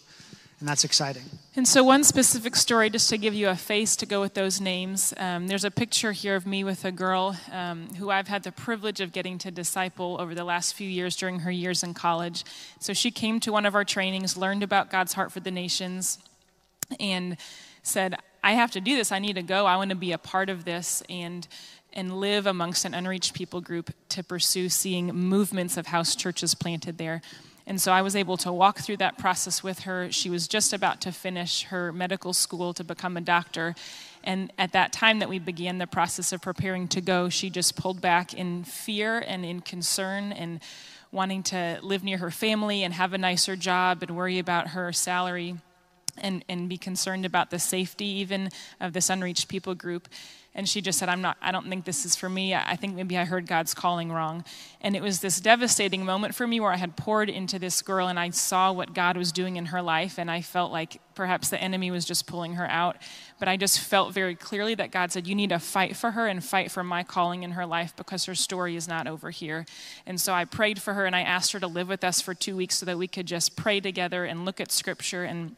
[0.60, 1.24] And that's exciting.
[1.56, 4.60] And so, one specific story, just to give you a face to go with those
[4.60, 8.42] names, um, there's a picture here of me with a girl um, who I've had
[8.42, 11.94] the privilege of getting to disciple over the last few years during her years in
[11.94, 12.44] college.
[12.80, 16.18] So, she came to one of our trainings, learned about God's heart for the nations,
[17.00, 17.38] and
[17.84, 19.12] said, I have to do this.
[19.12, 19.68] I need to go.
[19.68, 21.04] I want to be a part of this.
[21.08, 21.48] And
[21.94, 27.00] and live amongst an unreached people group to pursue seeing movements of house churches planted
[27.00, 27.22] there.
[27.68, 30.10] And so I was able to walk through that process with her.
[30.10, 33.76] She was just about to finish her medical school to become a doctor.
[34.24, 37.76] And at that time that we began the process of preparing to go, she just
[37.76, 40.62] pulled back in fear and in concern and
[41.12, 44.94] wanting to live near her family and have a nicer job and worry about her
[44.94, 45.58] salary
[46.22, 48.50] and, and be concerned about the safety even
[48.80, 50.08] of this unreached people group.
[50.58, 52.56] And she just said i'm not i don't think this is for me.
[52.56, 54.44] I think maybe i heard god's calling wrong.
[54.82, 58.08] And it was this devastating moment for me where i had poured into this girl
[58.08, 61.50] and i saw what god was doing in her life and i felt like perhaps
[61.50, 62.98] the enemy was just pulling her out.
[63.38, 66.26] But i just felt very clearly that god said you need to fight for her
[66.26, 69.64] and fight for my calling in her life because her story is not over here.
[70.08, 72.34] And so i prayed for her and i asked her to live with us for
[72.34, 75.56] two weeks so that we could just pray together and look at scripture and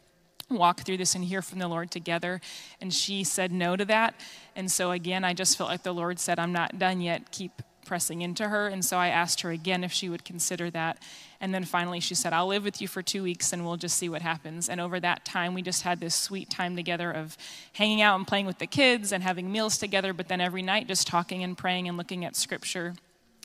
[0.50, 2.40] walk through this and hear from the Lord together.
[2.80, 4.14] And she said no to that.
[4.56, 7.30] And so, again, I just felt like the Lord said, I'm not done yet.
[7.30, 8.68] Keep pressing into her.
[8.68, 11.02] And so I asked her again if she would consider that.
[11.40, 13.98] And then finally she said, I'll live with you for two weeks and we'll just
[13.98, 14.68] see what happens.
[14.68, 17.36] And over that time, we just had this sweet time together of
[17.72, 20.86] hanging out and playing with the kids and having meals together, but then every night
[20.86, 22.94] just talking and praying and looking at scripture.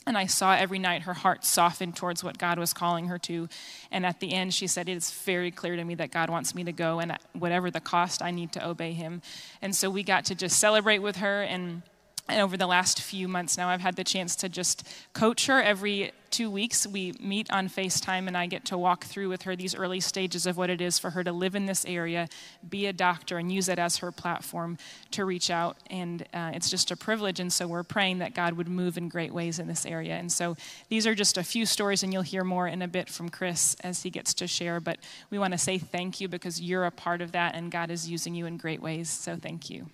[0.06, 3.48] And I saw every night her heart soften towards what God was calling her to.
[3.90, 6.54] And at the end, she said, It is very clear to me that God wants
[6.54, 9.20] me to go, and whatever the cost, I need to obey him.
[9.60, 11.82] And so we got to just celebrate with her and
[12.28, 15.62] and over the last few months now, I've had the chance to just coach her
[15.62, 16.86] every two weeks.
[16.86, 20.44] We meet on FaceTime, and I get to walk through with her these early stages
[20.44, 22.28] of what it is for her to live in this area,
[22.68, 24.76] be a doctor, and use it as her platform
[25.12, 25.76] to reach out.
[25.88, 27.38] And uh, it's just a privilege.
[27.38, 30.14] And so we're praying that God would move in great ways in this area.
[30.14, 30.56] And so
[30.88, 33.76] these are just a few stories, and you'll hear more in a bit from Chris
[33.84, 34.80] as he gets to share.
[34.80, 34.98] But
[35.30, 38.10] we want to say thank you because you're a part of that, and God is
[38.10, 39.08] using you in great ways.
[39.08, 39.86] So thank you.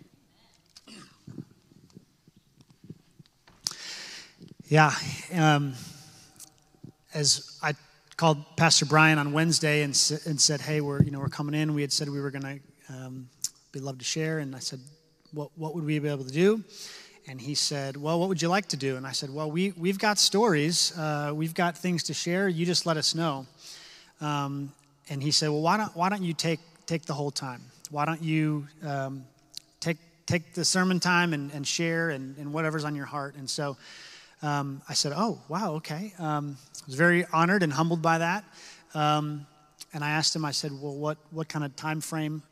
[4.73, 4.95] Yeah.
[5.35, 5.75] Um,
[7.13, 7.75] as I
[8.17, 9.91] called Pastor Brian on Wednesday and,
[10.25, 11.75] and said, hey, we're, you know, we're coming in.
[11.75, 12.59] We had said we were going to
[12.89, 13.29] um,
[13.71, 14.39] be loved to share.
[14.39, 14.81] And I said,
[15.35, 16.65] what, what would we be able to do?
[17.29, 18.97] And he said, well, what would you like to do?
[18.97, 20.97] And I said, well, we, we've got stories.
[20.97, 22.49] Uh, we've got things to share.
[22.49, 23.45] You just let us know.
[24.23, 24.73] Um,
[25.11, 27.61] and he said, well, why don't, why don't you take, take the whole time?
[27.91, 29.25] Why don't you um,
[29.81, 33.35] take, take the sermon time and, and share and, and whatever's on your heart?
[33.35, 33.77] And so
[34.43, 36.13] um, I said, Oh, wow, okay.
[36.19, 38.45] Um, I was very honored and humbled by that.
[38.95, 39.47] Um,
[39.95, 42.43] and I asked him, I said, Well, what, what kind of time frame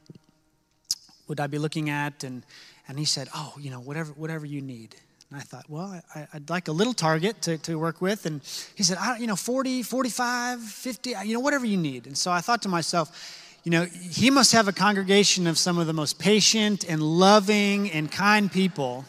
[1.28, 2.24] would I be looking at?
[2.24, 2.44] And,
[2.88, 4.96] and he said, Oh, you know, whatever, whatever you need.
[5.30, 8.26] And I thought, well, I, would like a little target to, to work with.
[8.26, 8.40] And
[8.74, 12.08] he said, I, you know, 40, 45, 50, you know, whatever you need.
[12.08, 15.78] And so I thought to myself, you know, he must have a congregation of some
[15.78, 19.04] of the most patient and loving and kind people.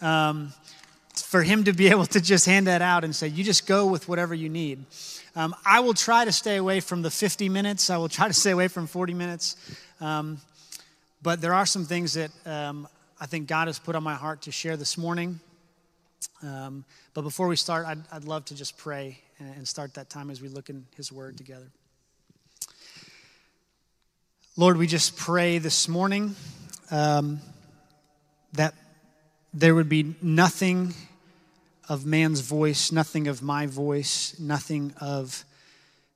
[0.00, 0.52] Um,
[1.14, 3.86] for him to be able to just hand that out and say, you just go
[3.86, 4.84] with whatever you need.
[5.34, 7.90] Um, I will try to stay away from the 50 minutes.
[7.90, 9.56] I will try to stay away from 40 minutes.
[10.00, 10.38] Um,
[11.22, 12.88] but there are some things that um,
[13.20, 15.40] I think God has put on my heart to share this morning.
[16.42, 20.30] Um, but before we start, I'd, I'd, love to just pray and start that time
[20.30, 21.70] as we look in His Word together.
[24.56, 26.34] Lord, we just pray this morning
[26.90, 27.40] um,
[28.52, 28.74] that
[29.54, 30.94] there would be nothing
[31.88, 35.44] of man's voice, nothing of my voice, nothing of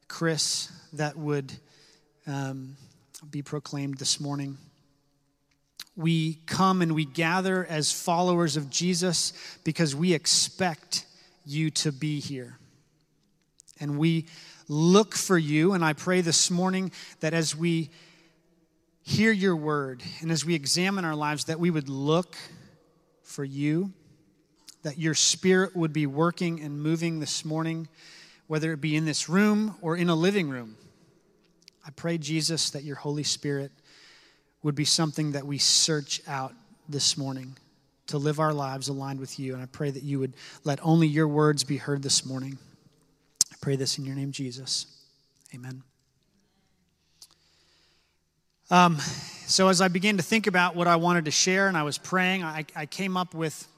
[0.09, 1.53] Chris that would
[2.27, 2.77] um,
[3.31, 4.57] be proclaimed this morning.
[5.96, 9.33] We come and we gather as followers of Jesus
[9.64, 11.05] because we expect
[11.44, 12.59] you to be here.
[13.81, 14.27] And we
[14.68, 15.72] look for you.
[15.72, 17.90] And I pray this morning that as we
[19.03, 22.37] hear your word and as we examine our lives, that we would look
[23.27, 23.93] for you,
[24.83, 27.89] that your spirit would be working and moving this morning,
[28.47, 30.77] whether it be in this room or in a living room.
[31.85, 33.73] I pray, Jesus, that your Holy Spirit
[34.62, 36.55] would be something that we search out
[36.89, 37.57] this morning
[38.07, 39.55] to live our lives aligned with you.
[39.55, 40.35] And I pray that you would
[40.65, 42.59] let only your words be heard this morning.
[43.53, 44.87] I pray this in your name, Jesus.
[45.55, 45.83] Amen.
[48.71, 48.99] Um,
[49.48, 51.98] so, as I began to think about what I wanted to share and I was
[51.98, 53.68] praying, I, I came up with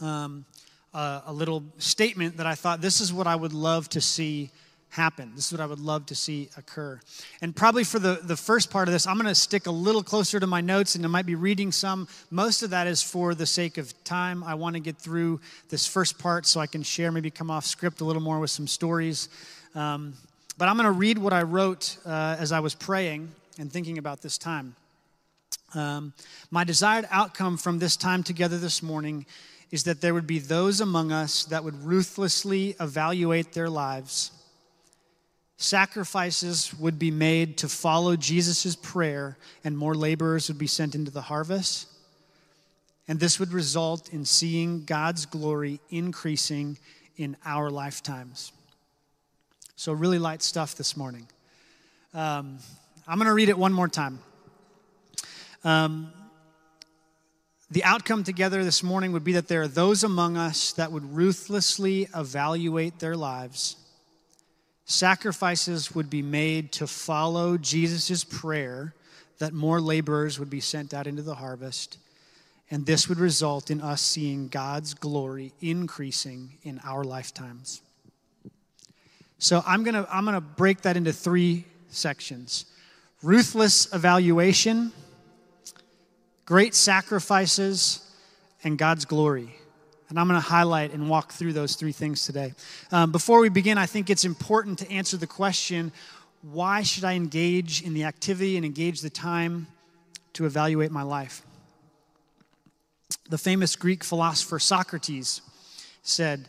[0.00, 0.44] um,
[0.92, 4.50] a, a little statement that I thought this is what I would love to see
[4.88, 5.30] happen.
[5.36, 7.00] This is what I would love to see occur.
[7.40, 10.02] And probably for the, the first part of this, I'm going to stick a little
[10.02, 12.08] closer to my notes and I might be reading some.
[12.30, 14.42] Most of that is for the sake of time.
[14.42, 15.40] I want to get through
[15.70, 18.50] this first part so I can share, maybe come off script a little more with
[18.50, 19.28] some stories.
[19.76, 20.14] Um,
[20.58, 23.98] but I'm going to read what I wrote uh, as I was praying and thinking
[23.98, 24.76] about this time.
[25.74, 26.12] Um,
[26.50, 29.26] my desired outcome from this time together this morning
[29.70, 34.32] is that there would be those among us that would ruthlessly evaluate their lives
[35.62, 41.10] sacrifices would be made to follow Jesus' prayer, and more laborers would be sent into
[41.10, 41.88] the harvest.
[43.08, 46.78] And this would result in seeing God's glory increasing
[47.16, 48.52] in our lifetimes.
[49.76, 51.26] So, really light stuff this morning.
[52.14, 52.58] Um,
[53.06, 54.20] I'm going to read it one more time.
[55.64, 56.12] Um,
[57.70, 61.04] the outcome together this morning would be that there are those among us that would
[61.14, 63.76] ruthlessly evaluate their lives
[64.84, 68.94] sacrifices would be made to follow Jesus' prayer
[69.38, 71.98] that more laborers would be sent out into the harvest.
[72.70, 77.82] And this would result in us seeing God's glory increasing in our lifetimes.
[79.38, 82.66] So I'm going to I'm going to break that into three sections
[83.22, 84.92] ruthless evaluation,
[86.44, 88.00] great sacrifices,
[88.64, 89.54] and God's glory.
[90.08, 92.52] And I'm going to highlight and walk through those three things today.
[92.90, 95.92] Um, before we begin, I think it's important to answer the question
[96.42, 99.68] why should I engage in the activity and engage the time
[100.32, 101.42] to evaluate my life?
[103.30, 105.40] The famous Greek philosopher Socrates
[106.02, 106.48] said,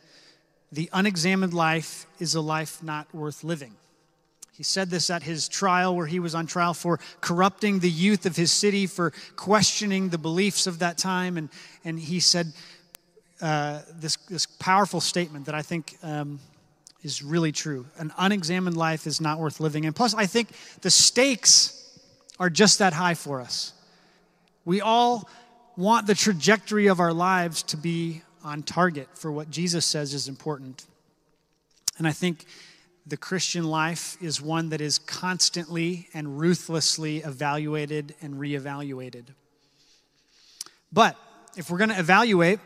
[0.72, 3.76] The unexamined life is a life not worth living.
[4.54, 8.26] He said this at his trial, where he was on trial for corrupting the youth
[8.28, 11.38] of his city, for questioning the beliefs of that time.
[11.38, 11.50] And,
[11.84, 12.54] and he said,
[13.42, 16.40] uh, this, this powerful statement that I think um,
[17.02, 17.88] is really true.
[17.98, 19.86] An unexamined life is not worth living.
[19.86, 20.50] And plus, I think
[20.82, 22.00] the stakes
[22.40, 23.74] are just that high for us.
[24.66, 25.28] We all
[25.76, 30.28] want the trajectory of our lives to be on target for what Jesus says is
[30.28, 30.86] important.
[31.98, 32.46] And I think
[33.06, 39.26] the Christian life is one that is constantly and ruthlessly evaluated and reevaluated.
[40.92, 41.18] But
[41.58, 42.60] if we're going to evaluate,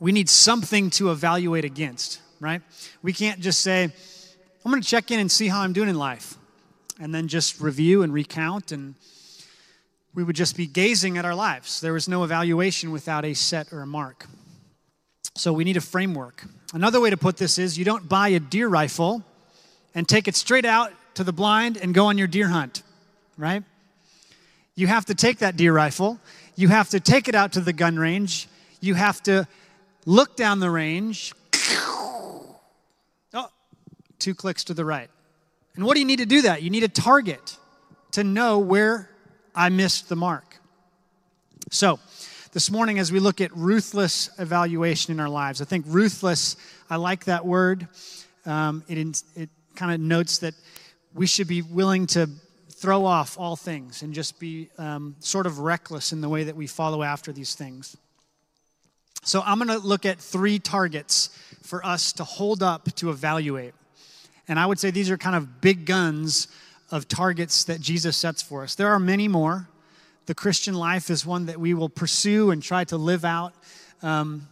[0.00, 2.62] we need something to evaluate against, right?
[3.02, 5.98] We can't just say, I'm going to check in and see how I'm doing in
[5.98, 6.34] life,
[7.00, 8.94] and then just review and recount, and
[10.14, 11.80] we would just be gazing at our lives.
[11.80, 14.26] There was no evaluation without a set or a mark.
[15.36, 16.44] So we need a framework.
[16.72, 19.22] Another way to put this is you don't buy a deer rifle
[19.94, 22.82] and take it straight out to the blind and go on your deer hunt,
[23.38, 23.62] right?
[24.74, 26.20] You have to take that deer rifle,
[26.56, 28.48] you have to take it out to the gun range,
[28.80, 29.48] you have to
[30.04, 31.32] look down the range.
[33.34, 33.50] Oh,
[34.18, 35.10] two clicks to the right.
[35.74, 36.62] And what do you need to do that?
[36.62, 37.56] You need a target
[38.12, 39.10] to know where
[39.54, 40.60] I missed the mark.
[41.70, 41.98] So,
[42.58, 46.56] this morning, as we look at ruthless evaluation in our lives, I think ruthless,
[46.90, 47.86] I like that word.
[48.44, 48.98] Um, it
[49.36, 50.54] it kind of notes that
[51.14, 52.28] we should be willing to
[52.70, 56.56] throw off all things and just be um, sort of reckless in the way that
[56.56, 57.96] we follow after these things.
[59.22, 61.30] So I'm going to look at three targets
[61.62, 63.74] for us to hold up to evaluate.
[64.48, 66.48] And I would say these are kind of big guns
[66.90, 68.74] of targets that Jesus sets for us.
[68.74, 69.68] There are many more.
[70.28, 73.54] The Christian life is one that we will pursue and try to live out,
[74.02, 74.46] um,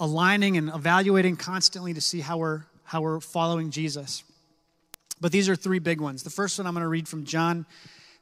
[0.00, 4.24] aligning and evaluating constantly to see how we're, how we're following Jesus.
[5.20, 6.22] But these are three big ones.
[6.22, 7.66] The first one I'm going to read from John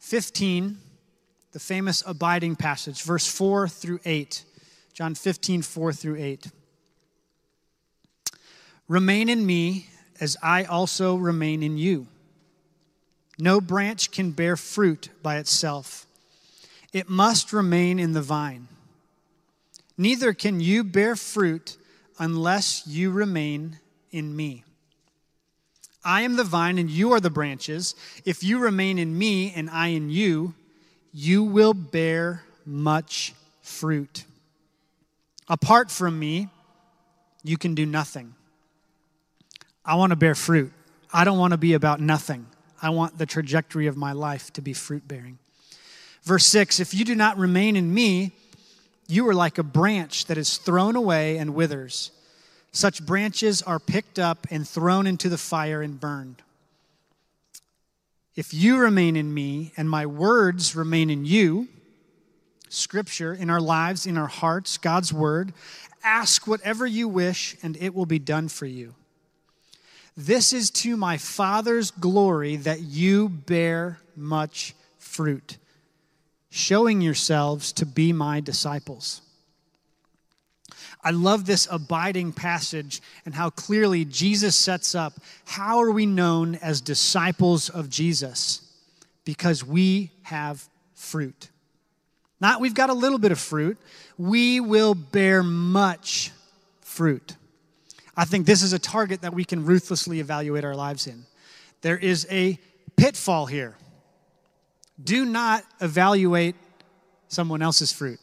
[0.01, 0.79] 15,
[1.53, 4.43] the famous abiding passage, verse 4 through 8.
[4.93, 6.51] John 15, 4 through 8.
[8.89, 9.87] Remain in me
[10.19, 12.09] as I also remain in you.
[13.39, 16.06] No branch can bear fruit by itself,
[16.97, 18.69] it must remain in the vine.
[19.99, 21.77] Neither can you bear fruit
[22.19, 23.79] unless you remain
[24.11, 24.65] in me.
[26.03, 27.95] I am the vine and you are the branches.
[28.25, 30.55] If you remain in me and I in you,
[31.13, 34.25] you will bear much fruit.
[35.51, 36.49] Apart from me,
[37.45, 38.35] you can do nothing.
[39.85, 40.73] I want to bear fruit.
[41.13, 42.47] I don't want to be about nothing.
[42.81, 45.39] I want the trajectory of my life to be fruit bearing.
[46.27, 48.33] Verse 6 If you do not remain in me,
[49.09, 52.11] you are like a branch that is thrown away and withers.
[52.73, 56.43] Such branches are picked up and thrown into the fire and burned.
[58.35, 61.69] If you remain in me and my words remain in you,
[62.69, 65.55] Scripture in our lives, in our hearts, God's word,
[66.03, 68.95] ask whatever you wish and it will be done for you.
[70.17, 75.57] This is to my Father's glory that you bear much fruit,
[76.57, 79.21] showing yourselves to be my disciples.
[81.05, 85.13] I love this abiding passage and how clearly Jesus sets up
[85.45, 88.63] how are we known as disciples of Jesus?
[89.27, 91.51] Because we have fruit.
[92.41, 93.77] Not we've got a little bit of fruit,
[94.17, 96.33] we will bear much
[96.81, 97.37] fruit.
[98.17, 101.27] I think this is a target that we can ruthlessly evaluate our lives in.
[101.83, 102.59] There is a
[102.97, 103.77] pitfall here.
[105.03, 106.57] Do not evaluate
[107.29, 108.19] someone else's fruit.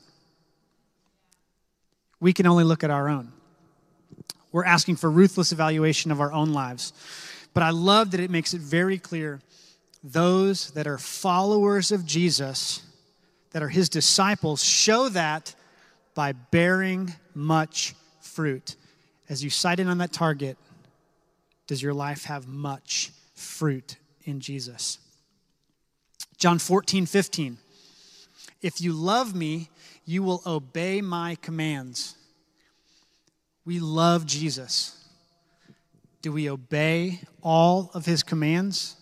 [2.20, 3.32] We can only look at our own.
[4.52, 6.94] We're asking for ruthless evaluation of our own lives.
[7.54, 9.42] But I love that it makes it very clear
[10.04, 12.84] those that are followers of Jesus,
[13.52, 15.56] that are his disciples, show that
[16.14, 18.76] by bearing much fruit
[19.30, 20.58] as you sight in on that target,
[21.68, 25.00] does your life have much fruit in Jesus?
[26.38, 27.58] John 14, 15.
[28.62, 29.70] If you love me,
[30.06, 32.16] you will obey my commands.
[33.66, 35.06] We love Jesus.
[36.22, 38.96] Do we obey all of his commands?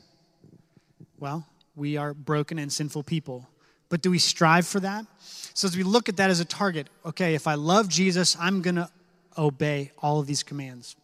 [1.20, 3.48] Well, we are broken and sinful people.
[3.90, 5.06] But do we strive for that?
[5.54, 8.62] So, as we look at that as a target, okay, if I love Jesus, I'm
[8.62, 8.90] going to
[9.38, 10.96] obey all of these commands.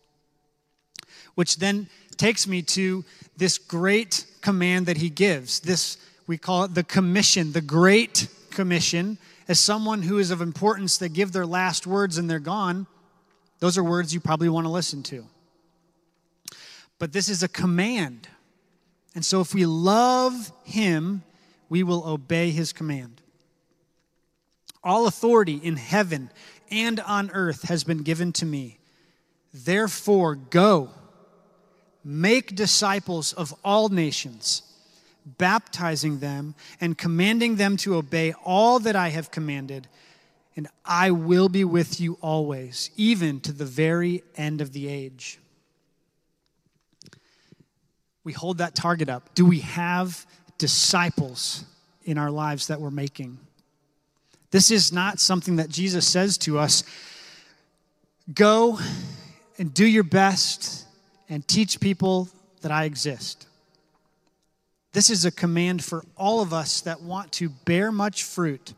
[1.36, 3.04] Which then takes me to
[3.36, 5.60] this great command that he gives.
[5.60, 5.98] This,
[6.28, 9.18] we call it the commission, the great commission.
[9.48, 12.86] As someone who is of importance, they give their last words and they're gone.
[13.60, 15.26] Those are words you probably want to listen to.
[17.00, 18.28] But this is a command.
[19.16, 21.24] And so if we love him,
[21.70, 23.22] we will obey his command.
[24.84, 26.30] All authority in heaven
[26.70, 28.80] and on earth has been given to me.
[29.54, 30.90] Therefore, go,
[32.04, 34.62] make disciples of all nations,
[35.38, 39.88] baptizing them and commanding them to obey all that I have commanded,
[40.56, 45.40] and I will be with you always, even to the very end of the age.
[48.24, 49.34] We hold that target up.
[49.36, 50.26] Do we have
[50.58, 51.64] disciples
[52.04, 53.38] in our lives that we're making?
[54.52, 56.84] This is not something that Jesus says to us
[58.34, 58.80] go
[59.58, 60.86] and do your best
[61.30, 62.30] and teach people
[62.62, 63.47] that I exist.
[64.98, 68.74] This is a command for all of us that want to bear much fruit.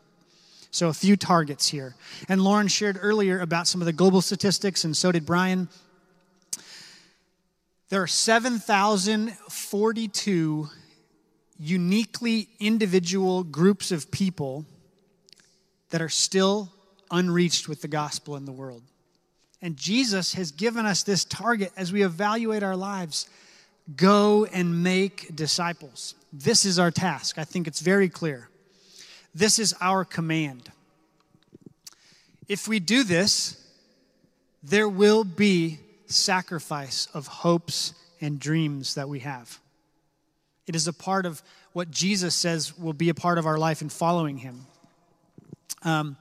[0.70, 1.94] So, a few targets here.
[2.28, 5.70] And Lauren shared earlier about some of the global statistics, and so did Brian.
[7.88, 10.68] There are 7,042
[11.58, 14.66] uniquely individual groups of people
[15.88, 16.70] that are still
[17.10, 18.82] unreached with the gospel in the world.
[19.62, 23.26] And Jesus has given us this target as we evaluate our lives
[23.96, 26.14] go and make disciples.
[26.32, 27.38] This is our task.
[27.38, 28.48] I think it's very clear.
[29.34, 30.70] This is our command.
[32.48, 33.56] If we do this,
[34.62, 39.58] there will be sacrifice of hopes and dreams that we have.
[40.66, 43.82] It is a part of what Jesus says will be a part of our life
[43.82, 44.66] in following him.
[45.82, 46.16] Um,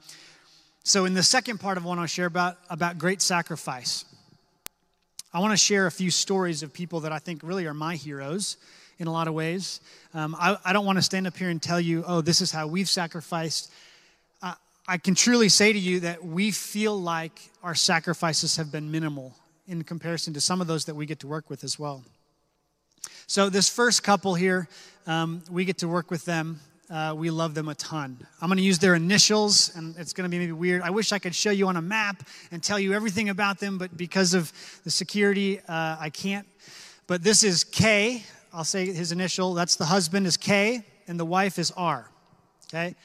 [0.84, 4.06] so, in the second part of what I want to share about, about great sacrifice,
[5.32, 7.96] I want to share a few stories of people that I think really are my
[7.96, 8.58] heroes
[8.98, 9.80] in a lot of ways.
[10.14, 12.52] Um, I, I, don't want to stand up here and tell you, oh, this is
[12.52, 13.72] how we've sacrificed.
[14.42, 14.56] Uh,
[14.88, 19.36] I can truly say to you that we feel like our sacrifices have been minimal
[19.68, 22.04] in comparison to some of those that we get to work with as well.
[23.28, 24.68] So, this first couple here,
[25.06, 26.60] um, we get to work with them
[26.90, 28.18] uh, we love them a ton.
[28.42, 30.82] I'm going to use their initials, and it's going to be maybe weird.
[30.82, 33.78] I wish I could show you on a map and tell you everything about them,
[33.78, 34.52] but because of
[34.84, 36.48] the security, uh, I can't.
[37.06, 38.24] But this is K.
[38.52, 39.54] I'll say his initial.
[39.54, 42.10] That's the husband is K, and the wife is R.
[42.68, 42.96] Okay.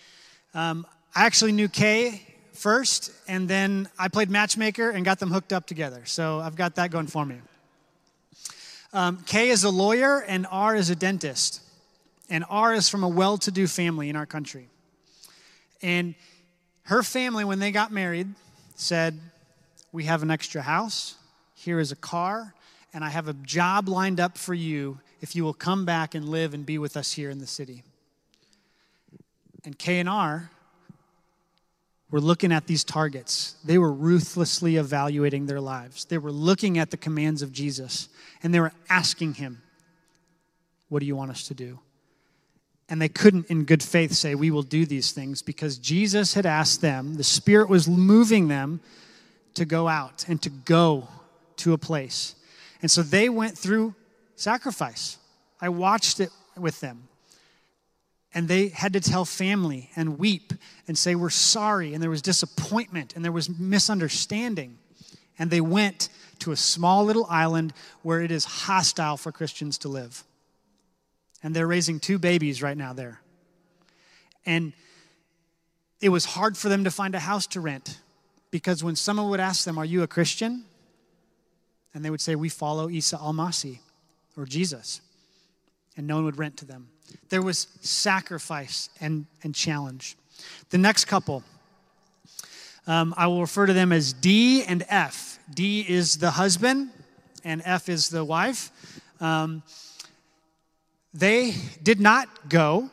[0.54, 2.22] Um, I actually knew K
[2.52, 6.02] first, and then I played matchmaker and got them hooked up together.
[6.06, 7.36] So I've got that going for me.
[8.94, 11.60] Um, K is a lawyer, and R is a dentist.
[12.30, 14.68] And R is from a well to do family in our country.
[15.82, 16.14] And
[16.84, 18.28] her family, when they got married,
[18.76, 19.18] said,
[19.92, 21.16] We have an extra house,
[21.54, 22.54] here is a car,
[22.92, 26.28] and I have a job lined up for you if you will come back and
[26.28, 27.82] live and be with us here in the city.
[29.64, 30.50] And K and R
[32.10, 33.56] were looking at these targets.
[33.64, 36.04] They were ruthlessly evaluating their lives.
[36.04, 38.08] They were looking at the commands of Jesus
[38.42, 39.62] and they were asking him,
[40.88, 41.80] What do you want us to do?
[42.88, 46.46] And they couldn't, in good faith, say, We will do these things because Jesus had
[46.46, 48.80] asked them, the Spirit was moving them
[49.54, 51.08] to go out and to go
[51.56, 52.34] to a place.
[52.82, 53.94] And so they went through
[54.36, 55.16] sacrifice.
[55.60, 57.08] I watched it with them.
[58.34, 60.52] And they had to tell family and weep
[60.88, 61.94] and say, We're sorry.
[61.94, 64.78] And there was disappointment and there was misunderstanding.
[65.38, 66.10] And they went
[66.40, 67.72] to a small little island
[68.02, 70.24] where it is hostile for Christians to live.
[71.44, 73.20] And they're raising two babies right now there.
[74.44, 74.72] And
[76.00, 78.00] it was hard for them to find a house to rent
[78.50, 80.64] because when someone would ask them, Are you a Christian?
[81.92, 83.78] And they would say, We follow Isa al Masih
[84.36, 85.00] or Jesus.
[85.96, 86.88] And no one would rent to them.
[87.28, 90.16] There was sacrifice and, and challenge.
[90.70, 91.44] The next couple,
[92.86, 95.38] um, I will refer to them as D and F.
[95.52, 96.90] D is the husband,
[97.44, 98.70] and F is the wife.
[99.20, 99.62] Um,
[101.14, 102.90] they did not go,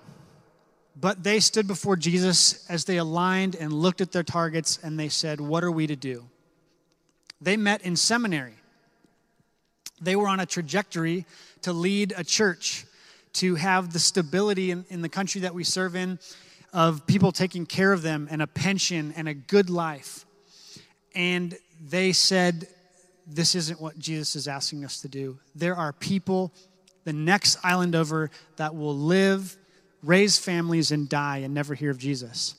[0.95, 5.09] but they stood before Jesus as they aligned and looked at their targets and they
[5.09, 6.25] said, What are we to do?
[7.41, 8.53] They met in seminary.
[9.99, 11.25] They were on a trajectory
[11.63, 12.85] to lead a church,
[13.33, 16.19] to have the stability in, in the country that we serve in
[16.73, 20.25] of people taking care of them and a pension and a good life.
[21.15, 22.67] And they said,
[23.25, 25.39] This isn't what Jesus is asking us to do.
[25.55, 26.53] There are people
[27.03, 29.57] the next island over that will live,
[30.03, 32.55] raise families, and die and never hear of Jesus.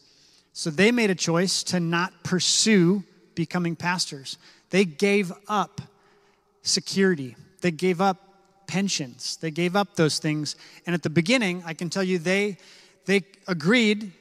[0.53, 4.39] So they made a choice to not pursue becoming pastors.
[4.71, 5.81] They gave up
[6.63, 8.19] security, they gave up
[8.67, 10.57] pensions, they gave up those things.
[10.87, 12.59] And at the beginning, I can tell you, they,
[13.07, 14.13] they agreed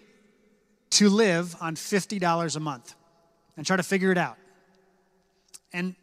[0.92, 2.96] to live on $50 a month
[3.56, 4.38] and try to figure it out.
[5.74, 5.96] And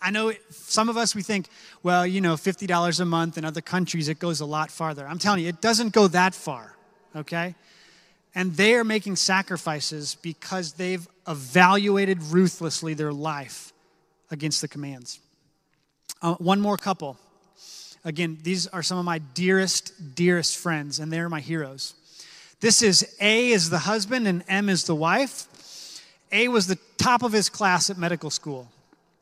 [0.00, 1.48] I know some of us, we think,
[1.82, 5.06] well, you know, $50 a month in other countries, it goes a lot farther.
[5.06, 6.76] I'm telling you, it doesn't go that far,
[7.16, 7.54] okay?
[8.34, 13.72] And they are making sacrifices because they've evaluated ruthlessly their life
[14.30, 15.18] against the commands.
[16.22, 17.16] Uh, one more couple.
[18.04, 21.94] Again, these are some of my dearest, dearest friends, and they're my heroes.
[22.60, 25.46] This is A is the husband and M is the wife.
[26.32, 28.68] A was the top of his class at medical school.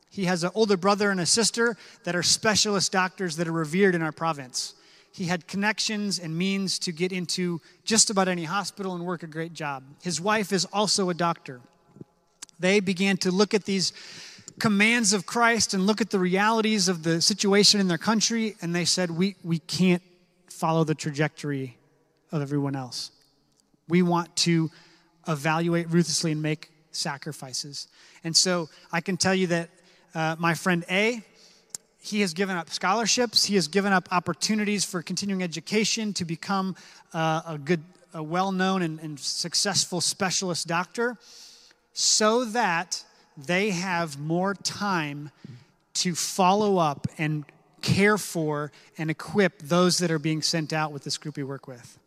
[0.09, 3.95] He has an older brother and a sister that are specialist doctors that are revered
[3.95, 4.73] in our province.
[5.11, 9.27] He had connections and means to get into just about any hospital and work a
[9.27, 9.83] great job.
[10.03, 11.59] His wife is also a doctor.
[12.59, 13.93] They began to look at these
[14.59, 18.75] commands of Christ and look at the realities of the situation in their country, and
[18.75, 20.03] they said, We, we can't
[20.49, 21.77] follow the trajectory
[22.31, 23.11] of everyone else.
[23.87, 24.69] We want to
[25.27, 27.87] evaluate ruthlessly and make sacrifices.
[28.23, 29.69] And so I can tell you that
[30.17, 31.21] uh, my friend A,
[32.01, 36.75] he has given up scholarships, he has given up opportunities for continuing education to become
[37.13, 37.83] uh, a good,
[38.15, 41.17] a well known and, and successful specialist doctor
[41.93, 43.03] so that
[43.37, 45.29] they have more time
[45.93, 47.45] to follow up and
[47.83, 51.67] care for and equip those that are being sent out with this group we work
[51.67, 51.99] with.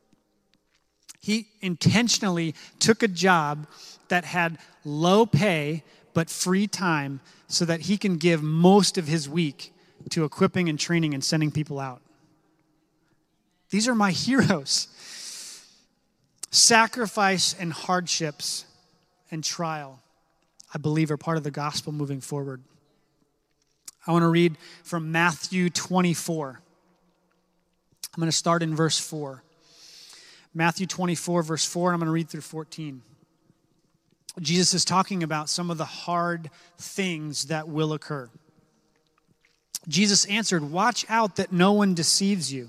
[1.20, 3.68] He intentionally took a job
[4.08, 7.20] that had low pay but free time
[7.50, 9.74] so that he can give most of his week
[10.08, 12.00] to equipping and training and sending people out.
[13.68, 14.88] These are my heroes.
[16.50, 18.64] Sacrifice and hardships
[19.30, 20.00] and trial
[20.72, 22.62] I believe, are part of the gospel moving forward.
[24.06, 26.60] I want to read from Matthew 24.
[28.14, 29.42] I'm going to start in verse 4.
[30.54, 33.02] Matthew 24, verse 4, and I'm going to read through 14.
[34.38, 38.30] Jesus is talking about some of the hard things that will occur.
[39.88, 42.68] Jesus answered, Watch out that no one deceives you,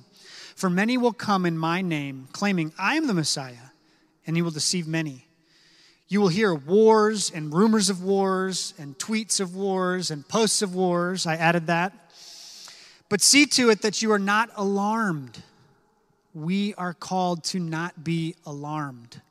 [0.55, 3.71] for many will come in my name, claiming, I am the Messiah,
[4.25, 5.27] and he will deceive many.
[6.07, 10.75] You will hear wars and rumors of wars and tweets of wars and posts of
[10.75, 11.25] wars.
[11.25, 11.93] I added that.
[13.07, 15.41] But see to it that you are not alarmed.
[16.33, 19.21] We are called to not be alarmed.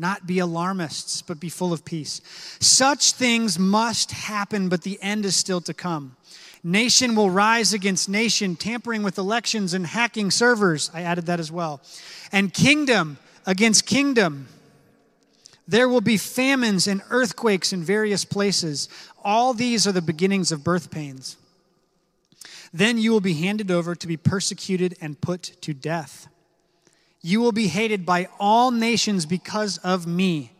[0.00, 2.22] Not be alarmists, but be full of peace.
[2.58, 6.16] Such things must happen, but the end is still to come.
[6.64, 10.90] Nation will rise against nation, tampering with elections and hacking servers.
[10.94, 11.82] I added that as well.
[12.32, 14.48] And kingdom against kingdom.
[15.68, 18.88] There will be famines and earthquakes in various places.
[19.22, 21.36] All these are the beginnings of birth pains.
[22.72, 26.26] Then you will be handed over to be persecuted and put to death.
[27.22, 30.52] You will be hated by all nations because of me.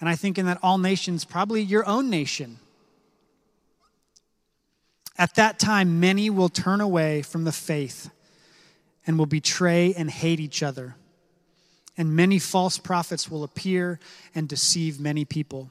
[0.00, 2.58] And I think in that all nations, probably your own nation.
[5.16, 8.10] At that time, many will turn away from the faith
[9.04, 10.94] and will betray and hate each other.
[11.96, 13.98] And many false prophets will appear
[14.32, 15.70] and deceive many people.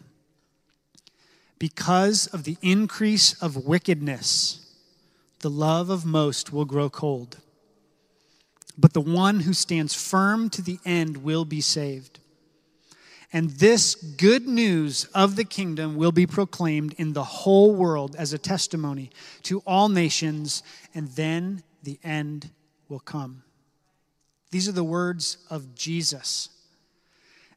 [1.58, 4.60] Because of the increase of wickedness,
[5.40, 7.38] the love of most will grow cold.
[8.78, 12.20] But the one who stands firm to the end will be saved.
[13.34, 18.32] And this good news of the kingdom will be proclaimed in the whole world as
[18.32, 19.10] a testimony
[19.44, 20.64] to all nations,
[20.94, 22.52] and then the end
[22.88, 23.44] will come.
[24.52, 26.50] These are the words of Jesus.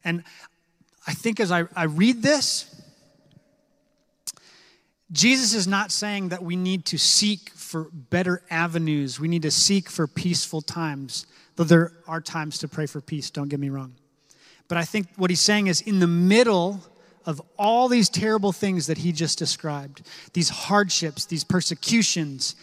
[0.03, 0.23] And
[1.07, 2.67] I think as I, I read this,
[5.11, 9.17] Jesus is not saying that we need to seek for better avenues.
[9.17, 13.29] We need to seek for peaceful times, though there are times to pray for peace,
[13.29, 13.93] don't get me wrong.
[14.67, 16.81] But I think what he's saying is in the middle
[17.25, 20.01] of all these terrible things that he just described,
[20.33, 22.55] these hardships, these persecutions,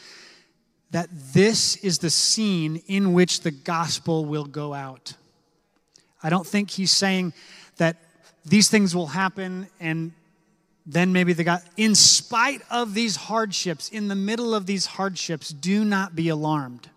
[0.91, 5.15] that this is the scene in which the gospel will go out.
[6.23, 7.33] I don't think he's saying
[7.79, 7.97] that
[8.45, 10.13] these things will happen and
[10.91, 15.51] then maybe the God, in spite of these hardships, in the middle of these hardships,
[15.51, 16.89] do not be alarmed.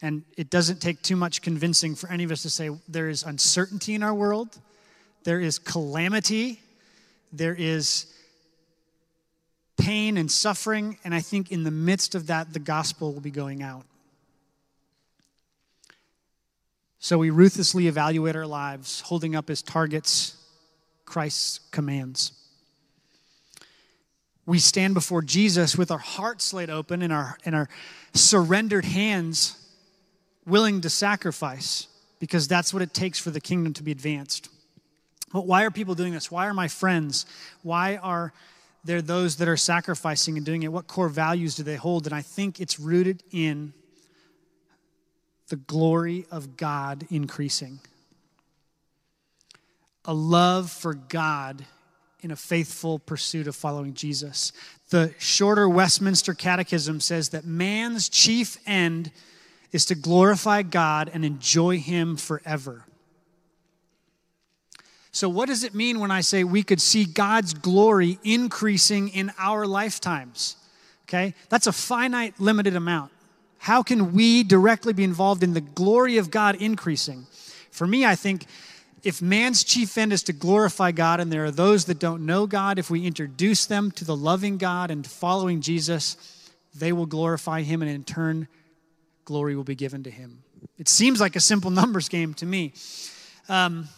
[0.00, 3.24] And it doesn't take too much convincing for any of us to say there is
[3.24, 4.60] uncertainty in our world,
[5.24, 6.60] there is calamity,
[7.32, 8.06] there is
[9.76, 13.32] pain and suffering, and I think in the midst of that, the gospel will be
[13.32, 13.84] going out.
[17.00, 20.35] So we ruthlessly evaluate our lives, holding up as targets
[21.06, 22.32] Christ's commands.
[24.44, 27.68] We stand before Jesus with our hearts laid open and our, and our
[28.14, 29.56] surrendered hands
[30.46, 31.88] willing to sacrifice
[32.20, 34.48] because that's what it takes for the kingdom to be advanced.
[35.32, 36.30] But why are people doing this?
[36.30, 37.26] Why are my friends?
[37.62, 38.32] Why are
[38.84, 40.72] there those that are sacrificing and doing it?
[40.72, 42.06] What core values do they hold?
[42.06, 43.72] And I think it's rooted in
[45.48, 47.80] the glory of God increasing
[50.06, 51.64] a love for God
[52.20, 54.52] in a faithful pursuit of following Jesus.
[54.90, 59.10] The shorter Westminster Catechism says that man's chief end
[59.72, 62.84] is to glorify God and enjoy Him forever.
[65.12, 69.32] So, what does it mean when I say we could see God's glory increasing in
[69.38, 70.56] our lifetimes?
[71.04, 73.12] Okay, that's a finite, limited amount.
[73.58, 77.26] How can we directly be involved in the glory of God increasing?
[77.70, 78.46] For me, I think
[79.06, 82.48] if man's chief end is to glorify God, and there are those that don't know
[82.48, 86.16] God, if we introduce them to the loving God and following Jesus,
[86.74, 88.48] they will glorify Him, and in turn,
[89.24, 90.42] glory will be given to Him.
[90.76, 92.72] It seems like a simple numbers game to me.
[93.48, 93.88] Um,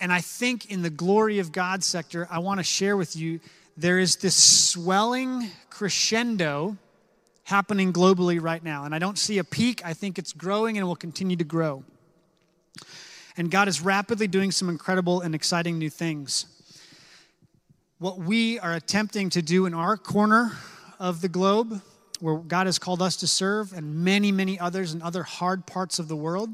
[0.00, 3.38] and I think in the glory of God sector, I want to share with you
[3.76, 6.76] there is this swelling crescendo
[7.44, 8.86] happening globally right now.
[8.86, 11.44] And I don't see a peak, I think it's growing and it will continue to
[11.44, 11.84] grow.
[13.36, 16.46] And God is rapidly doing some incredible and exciting new things.
[17.98, 20.52] What we are attempting to do in our corner
[20.98, 21.82] of the globe,
[22.20, 25.98] where God has called us to serve, and many, many others in other hard parts
[25.98, 26.50] of the world,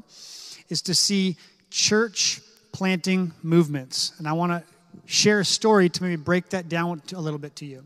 [0.67, 1.37] is to see
[1.69, 2.41] church
[2.73, 4.11] planting movements.
[4.17, 4.63] And I want to
[5.05, 7.83] share a story to maybe break that down a little bit to you.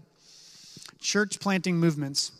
[0.99, 2.31] Church planting movements.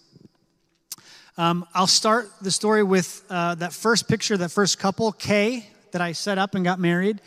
[1.37, 6.01] Um, I'll start the story with uh, that first picture, that first couple, Kay that
[6.01, 7.21] I set up and got married.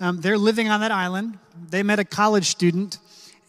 [0.00, 1.38] Um, they're living on that island.
[1.70, 2.98] They met a college student.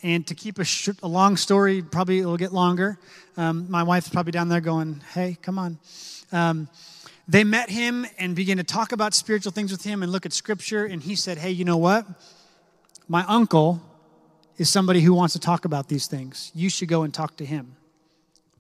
[0.04, 3.00] And to keep a, sh- a long story, probably it'll get longer.
[3.38, 5.80] Um, my wife's probably down there going, hey, come on.
[6.32, 6.70] Um,
[7.28, 10.34] they met him and began to talk about spiritual things with him and look at
[10.34, 10.86] scripture.
[10.86, 12.06] And he said, hey, you know what?
[13.08, 13.82] My uncle
[14.58, 16.52] is somebody who wants to talk about these things.
[16.54, 17.76] You should go and talk to him.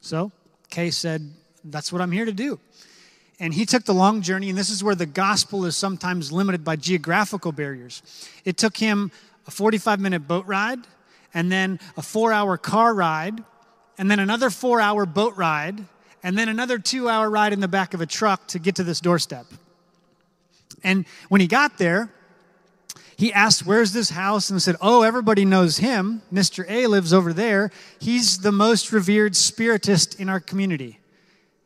[0.01, 0.31] So
[0.69, 1.31] Kay said,
[1.63, 2.59] that's what I'm here to do.
[3.39, 6.63] And he took the long journey, and this is where the gospel is sometimes limited
[6.63, 8.01] by geographical barriers.
[8.45, 9.11] It took him
[9.47, 10.79] a 45 minute boat ride,
[11.33, 13.43] and then a four hour car ride,
[13.97, 15.83] and then another four hour boat ride,
[16.23, 18.83] and then another two hour ride in the back of a truck to get to
[18.83, 19.45] this doorstep.
[20.83, 22.09] And when he got there,
[23.17, 24.49] he asked, Where's this house?
[24.49, 26.21] And said, Oh, everybody knows him.
[26.33, 26.65] Mr.
[26.69, 27.71] A lives over there.
[27.99, 30.99] He's the most revered spiritist in our community.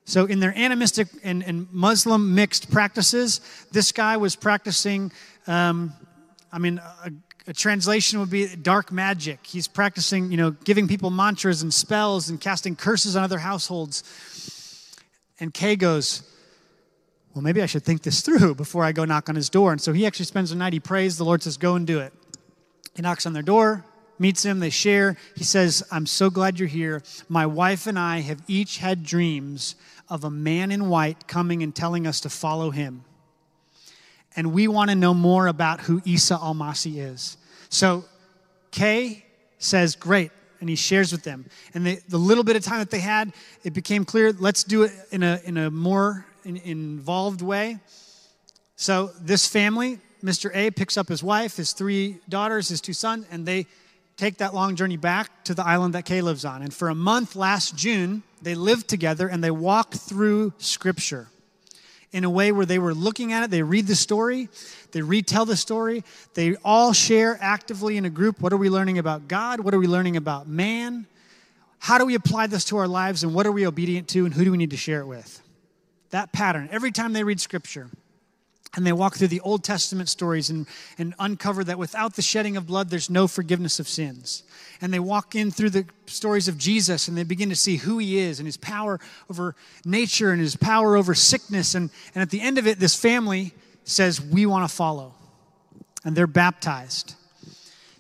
[0.10, 3.42] So, in their animistic and, and Muslim mixed practices,
[3.72, 5.12] this guy was practicing,
[5.46, 5.94] um,
[6.52, 7.12] I mean, a,
[7.46, 9.46] a translation would be dark magic.
[9.46, 14.98] He's practicing, you know, giving people mantras and spells and casting curses on other households.
[15.40, 16.24] And Kay goes,
[17.36, 19.72] well, maybe I should think this through before I go knock on his door.
[19.72, 22.00] And so he actually spends the night, he prays, the Lord says, go and do
[22.00, 22.14] it.
[22.96, 23.86] He knocks on their door,
[24.18, 25.18] meets him, they share.
[25.36, 27.04] He says, I'm so glad you're here.
[27.30, 29.76] My wife and I have each had dreams
[30.10, 33.04] of a man in white coming and telling us to follow him.
[34.36, 37.38] And we want to know more about who Isa al Masih is.
[37.70, 38.06] So
[38.72, 39.26] Kay
[39.58, 40.32] says, Great.
[40.62, 41.46] And he shares with them.
[41.74, 43.32] And the, the little bit of time that they had,
[43.64, 47.80] it became clear let's do it in a, in a more in, involved way.
[48.76, 50.54] So this family, Mr.
[50.54, 53.68] A picks up his wife, his three daughters, his two sons, and they
[54.18, 56.62] take that long journey back to the island that Kay lives on.
[56.62, 61.28] And for a month last June, they lived together and they walked through Scripture
[62.12, 63.52] in a way where they were looking at it.
[63.52, 64.50] They read the story,
[64.92, 68.42] they retell the story, they all share actively in a group.
[68.42, 69.60] What are we learning about God?
[69.60, 71.06] What are we learning about man?
[71.78, 74.34] How do we apply this to our lives and what are we obedient to and
[74.34, 75.42] who do we need to share it with?
[76.12, 77.90] that pattern every time they read scripture
[78.76, 80.68] and they walk through the Old Testament stories and,
[80.98, 84.44] and uncover that without the shedding of blood, there's no forgiveness of sins.
[84.80, 87.98] And they walk in through the stories of Jesus and they begin to see who
[87.98, 89.00] he is and his power
[89.30, 89.56] over
[89.86, 91.74] nature and his power over sickness.
[91.74, 93.54] And, and at the end of it, this family
[93.86, 95.14] says, We want to follow.
[96.06, 97.16] And they're baptized.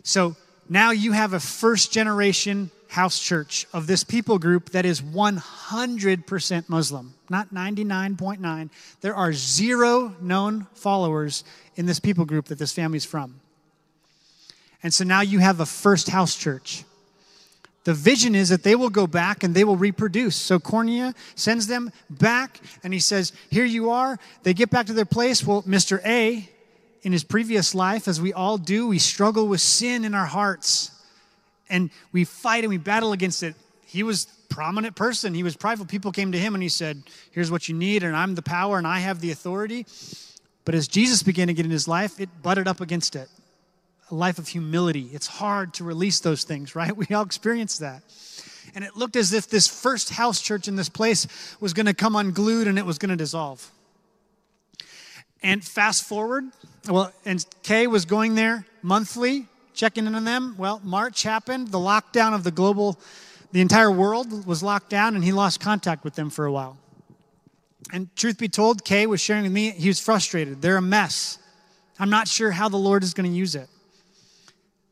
[0.03, 0.35] So
[0.69, 6.69] now you have a first generation house church of this people group that is 100%
[6.69, 8.69] Muslim, not 99.9.
[9.01, 11.43] There are zero known followers
[11.75, 13.39] in this people group that this family is from.
[14.81, 16.83] And so now you have a first house church.
[17.83, 20.35] The vision is that they will go back and they will reproduce.
[20.35, 24.17] So Cornea sends them back and he says, Here you are.
[24.43, 25.45] They get back to their place.
[25.45, 26.03] Well, Mr.
[26.05, 26.49] A,
[27.03, 30.91] in his previous life, as we all do, we struggle with sin in our hearts
[31.69, 33.55] and we fight and we battle against it.
[33.85, 35.33] He was prominent person.
[35.33, 35.85] He was prideful.
[35.85, 38.77] People came to him and he said, Here's what you need, and I'm the power
[38.77, 39.85] and I have the authority.
[40.65, 43.29] But as Jesus began to get in his life, it butted up against it.
[44.11, 45.09] A life of humility.
[45.13, 46.95] It's hard to release those things, right?
[46.95, 48.03] We all experience that.
[48.75, 51.25] And it looked as if this first house church in this place
[51.59, 53.71] was going to come unglued and it was going to dissolve.
[55.41, 56.43] And fast forward,
[56.87, 59.47] well, and Kay was going there monthly
[59.79, 60.55] checking in on them.
[60.57, 62.99] Well, March happened, the lockdown of the global,
[63.53, 66.77] the entire world was locked down, and he lost contact with them for a while.
[67.93, 70.61] And truth be told, Kay was sharing with me, he was frustrated.
[70.61, 71.37] They're a mess.
[71.97, 73.69] I'm not sure how the Lord is going to use it.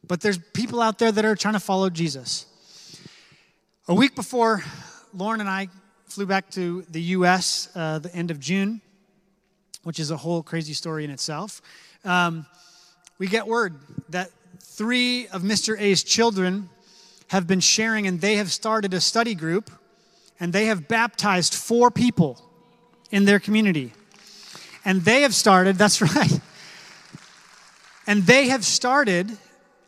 [0.07, 2.45] But there's people out there that are trying to follow Jesus.
[3.89, 4.63] A week before
[5.13, 5.67] Lauren and I
[6.05, 7.67] flew back to the U.S.
[7.75, 8.79] Uh, the end of June,
[9.83, 11.61] which is a whole crazy story in itself.
[12.05, 12.45] Um,
[13.19, 13.75] we get word
[14.09, 14.29] that
[14.59, 15.79] three of Mr.
[15.79, 16.69] A's children
[17.27, 19.69] have been sharing, and they have started a study group,
[20.39, 22.41] and they have baptized four people
[23.11, 23.93] in their community.
[24.85, 26.39] And they have started, that's right,
[28.05, 29.37] and they have started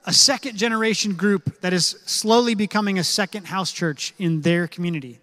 [0.06, 5.20] a second generation group that is slowly becoming a second house church in their community.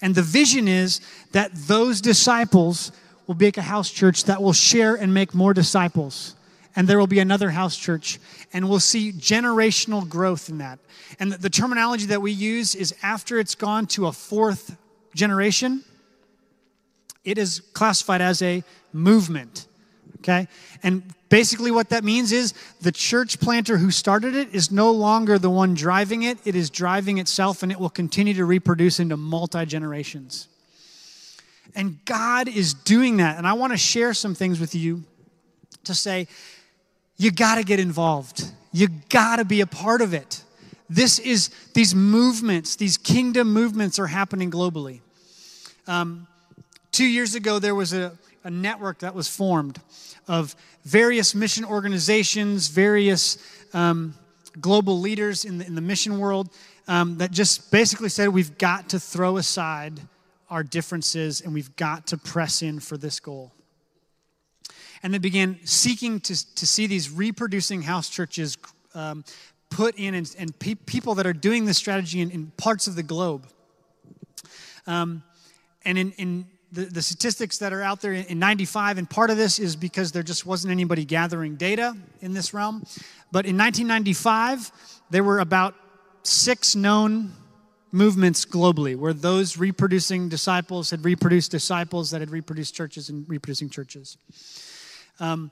[0.00, 1.00] And the vision is
[1.32, 2.92] that those disciples
[3.26, 6.34] will make a house church that will share and make more disciples
[6.76, 8.18] and there will be another house church,
[8.52, 10.78] and we'll see generational growth in that.
[11.18, 14.76] And the terminology that we use is after it's gone to a fourth
[15.14, 15.84] generation,
[17.24, 18.62] it is classified as a
[18.92, 19.66] movement.
[20.18, 20.48] Okay?
[20.82, 25.38] And basically, what that means is the church planter who started it is no longer
[25.38, 29.16] the one driving it, it is driving itself, and it will continue to reproduce into
[29.16, 30.48] multi generations.
[31.74, 33.38] And God is doing that.
[33.38, 35.04] And I want to share some things with you
[35.84, 36.26] to say,
[37.20, 38.50] you got to get involved.
[38.72, 40.42] You got to be a part of it.
[40.88, 45.00] This is, these movements, these kingdom movements are happening globally.
[45.86, 46.26] Um,
[46.92, 48.12] two years ago, there was a,
[48.42, 49.78] a network that was formed
[50.28, 53.36] of various mission organizations, various
[53.74, 54.14] um,
[54.58, 56.48] global leaders in the, in the mission world
[56.88, 60.00] um, that just basically said we've got to throw aside
[60.48, 63.52] our differences and we've got to press in for this goal
[65.02, 68.56] and they began seeking to, to see these reproducing house churches
[68.94, 69.24] um,
[69.70, 72.96] put in and, and pe- people that are doing this strategy in, in, parts of
[72.96, 73.46] the globe.
[74.86, 75.22] Um,
[75.84, 79.30] and in, in the, the statistics that are out there in, in 95, and part
[79.30, 82.84] of this is because there just wasn't anybody gathering data in this realm.
[83.32, 84.70] But in 1995,
[85.10, 85.74] there were about
[86.22, 87.32] six known
[87.92, 93.68] movements globally where those reproducing disciples had reproduced disciples that had reproduced churches and reproducing
[93.68, 94.16] churches.
[95.20, 95.50] Um,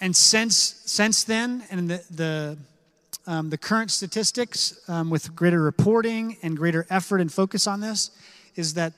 [0.00, 2.58] and since, since then, and the, the,
[3.26, 8.10] um, the current statistics um, with greater reporting and greater effort and focus on this
[8.54, 8.92] is that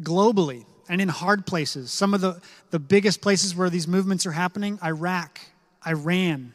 [0.00, 2.40] globally and in hard places, some of the,
[2.70, 5.40] the biggest places where these movements are happening Iraq,
[5.86, 6.54] Iran,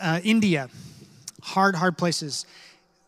[0.00, 0.70] uh, India,
[1.42, 2.46] hard, hard places.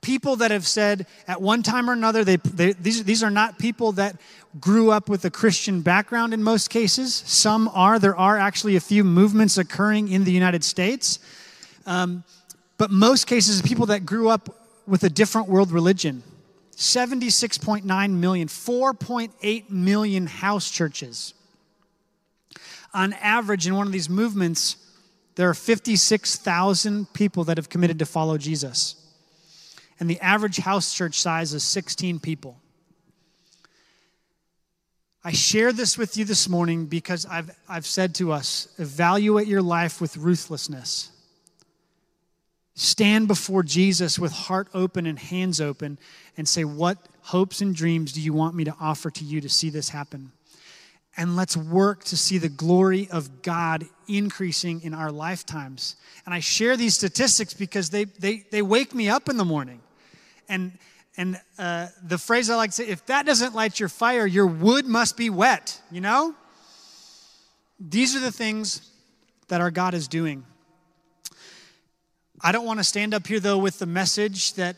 [0.00, 3.58] people that have said at one time or another, they, they, these, these are not
[3.58, 4.16] people that
[4.58, 7.14] grew up with a Christian background in most cases.
[7.26, 7.98] Some are.
[7.98, 11.18] There are actually a few movements occurring in the United States.
[11.86, 12.24] Um,
[12.78, 14.48] but most cases, people that grew up
[14.86, 16.22] with a different world religion.
[16.76, 21.34] 76.9 million, 4.8 million house churches.
[22.94, 24.76] On average, in one of these movements,
[25.34, 28.99] there are 56,000 people that have committed to follow Jesus
[30.00, 32.58] and the average house church size is 16 people.
[35.22, 39.60] I share this with you this morning because I've, I've said to us evaluate your
[39.60, 41.10] life with ruthlessness.
[42.74, 45.98] Stand before Jesus with heart open and hands open
[46.38, 49.50] and say, What hopes and dreams do you want me to offer to you to
[49.50, 50.32] see this happen?
[51.18, 55.96] And let's work to see the glory of God increasing in our lifetimes.
[56.24, 59.82] And I share these statistics because they, they, they wake me up in the morning.
[60.50, 60.72] And,
[61.16, 64.46] and uh, the phrase I like to say if that doesn't light your fire, your
[64.46, 66.34] wood must be wet, you know?
[67.78, 68.90] These are the things
[69.48, 70.44] that our God is doing.
[72.42, 74.76] I don't want to stand up here, though, with the message that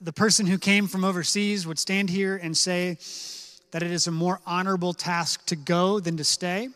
[0.00, 2.98] the person who came from overseas would stand here and say
[3.70, 6.68] that it is a more honorable task to go than to stay,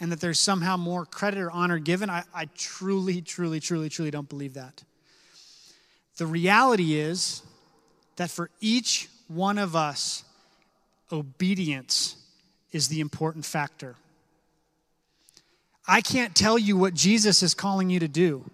[0.00, 2.10] and that there's somehow more credit or honor given.
[2.10, 4.82] I, I truly, truly, truly, truly don't believe that.
[6.16, 7.42] The reality is
[8.16, 10.24] that for each one of us,
[11.10, 12.16] obedience
[12.72, 13.96] is the important factor.
[15.86, 18.48] I can't tell you what Jesus is calling you to do.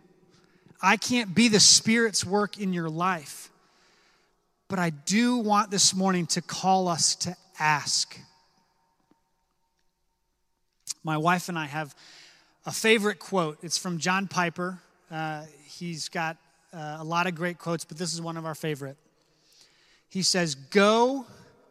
[0.83, 3.51] I can't be the Spirit's work in your life.
[4.69, 8.19] But I do want this morning to call us to ask.
[11.05, 11.95] My wife and I have
[12.65, 13.59] a favorite quote.
[13.63, 14.79] It's from John Piper.
[15.11, 16.37] Uh, he's got
[16.73, 18.97] uh, a lot of great quotes, but this is one of our favorite.
[20.09, 21.27] He says, Go,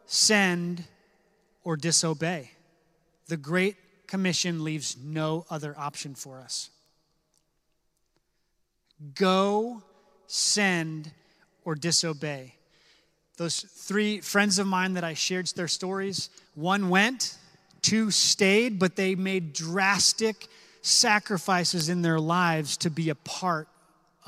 [0.06, 0.84] send,
[1.64, 2.50] or disobey.
[3.28, 3.76] The Great
[4.06, 6.70] Commission leaves no other option for us.
[9.14, 9.82] Go,
[10.26, 11.10] send,
[11.64, 12.54] or disobey.
[13.36, 17.38] Those three friends of mine that I shared their stories, one went,
[17.80, 20.48] two stayed, but they made drastic
[20.82, 23.68] sacrifices in their lives to be a part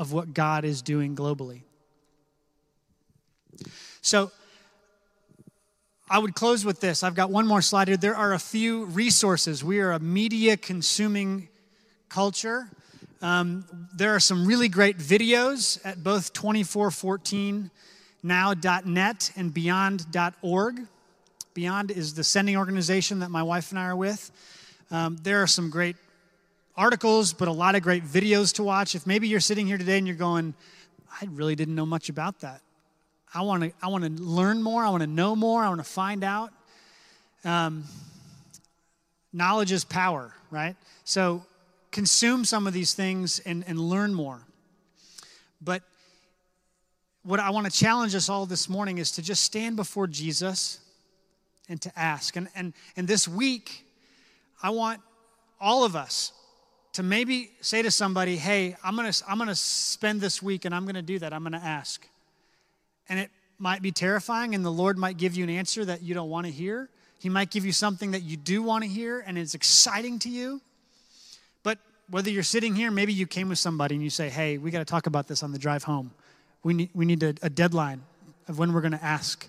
[0.03, 1.63] of what God is doing globally.
[4.03, 4.33] So,
[6.11, 7.05] I would close with this.
[7.05, 7.97] I've got one more slide here.
[7.97, 9.65] There are a few resources.
[9.65, 11.49] We are a media consuming
[12.09, 12.69] culture.
[13.23, 13.65] Um,
[13.97, 20.81] there are some really great videos at both 2414now.net and beyond.org.
[21.55, 24.33] Beyond is the sending organization that my wife and I are with.
[24.91, 25.95] Um, there are some great
[26.77, 28.95] articles, but a lot of great videos to watch.
[28.95, 30.55] If maybe you're sitting here today and you're going,
[31.21, 32.63] I really didn't know much about that.
[33.35, 34.85] I want to I want to learn more.
[34.85, 35.63] I want to know more.
[35.63, 36.53] I want to find out.
[37.45, 37.85] Um,
[39.33, 40.77] knowledge is power, right?
[41.05, 41.45] So
[41.91, 44.41] consume some of these things and, and learn more.
[45.61, 45.83] But
[47.23, 50.81] what I want to challenge us all this morning is to just stand before Jesus
[51.69, 52.37] and to ask.
[52.37, 53.87] And, and, and this week,
[54.63, 55.01] I want
[55.61, 56.33] all of us
[56.95, 60.85] to maybe say to somebody, hey, I'm gonna, I'm gonna spend this week and I'm
[60.85, 61.33] gonna do that.
[61.33, 62.07] I'm gonna ask.
[63.09, 66.15] And it might be terrifying, and the Lord might give you an answer that you
[66.15, 66.89] don't wanna hear.
[67.19, 70.61] He might give you something that you do wanna hear and it's exciting to you.
[71.63, 71.79] But
[72.11, 74.85] whether you're sitting here, maybe you came with somebody and you say, hey, we gotta
[74.85, 76.11] talk about this on the drive home.
[76.63, 78.03] We need, we need a, a deadline
[78.49, 79.49] of when we're gonna ask.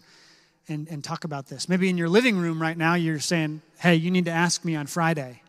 [0.70, 1.68] and, and talk about this.
[1.68, 4.78] Maybe in your living room right now, you're saying, hey, you need to ask me
[4.78, 5.43] on Friday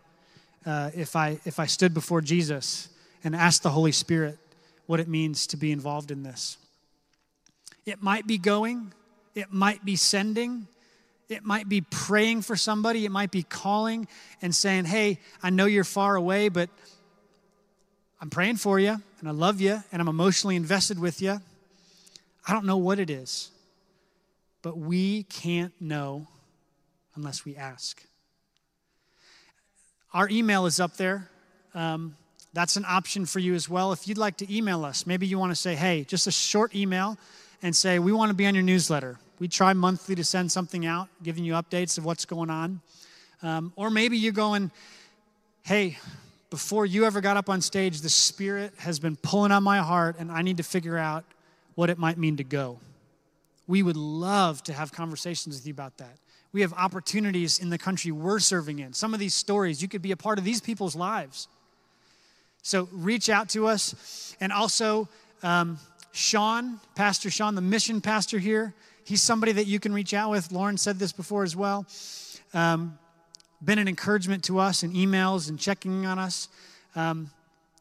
[0.67, 2.89] uh, if, I, if I stood before Jesus
[3.23, 4.39] and asked the Holy Spirit
[4.87, 6.59] what it means to be involved in this.
[7.87, 8.93] It might be going,
[9.35, 10.67] it might be sending,
[11.29, 14.09] it might be praying for somebody, it might be calling
[14.43, 16.71] and saying, Hey, I know you're far away, but
[18.21, 21.41] I'm praying for you and I love you and I'm emotionally invested with you.
[22.47, 23.51] I don't know what it is,
[24.63, 26.27] but we can't know
[27.15, 28.03] unless we ask.
[30.15, 31.29] Our email is up there.
[31.75, 32.17] Um,
[32.53, 33.91] that's an option for you as well.
[33.93, 36.73] If you'd like to email us, maybe you want to say, hey, just a short
[36.73, 37.19] email
[37.63, 39.19] and say, we want to be on your newsletter.
[39.41, 42.81] We try monthly to send something out, giving you updates of what's going on.
[43.43, 44.71] Um, or maybe you're going,
[45.65, 45.99] hey,
[46.49, 50.15] before you ever got up on stage, the Spirit has been pulling on my heart,
[50.21, 51.25] and I need to figure out
[51.75, 52.79] what it might mean to go.
[53.67, 56.17] We would love to have conversations with you about that.
[56.55, 58.93] We have opportunities in the country we're serving in.
[58.93, 61.49] Some of these stories, you could be a part of these people's lives.
[62.63, 64.37] So reach out to us.
[64.41, 65.09] And also,
[65.43, 65.81] um,
[66.13, 70.53] Sean, Pastor Sean, the mission pastor here, he's somebody that you can reach out with.
[70.53, 71.87] Lauren said this before as well.
[72.55, 73.01] Um,
[73.65, 76.49] been an encouragement to us in emails and checking on us.
[76.95, 77.31] Um,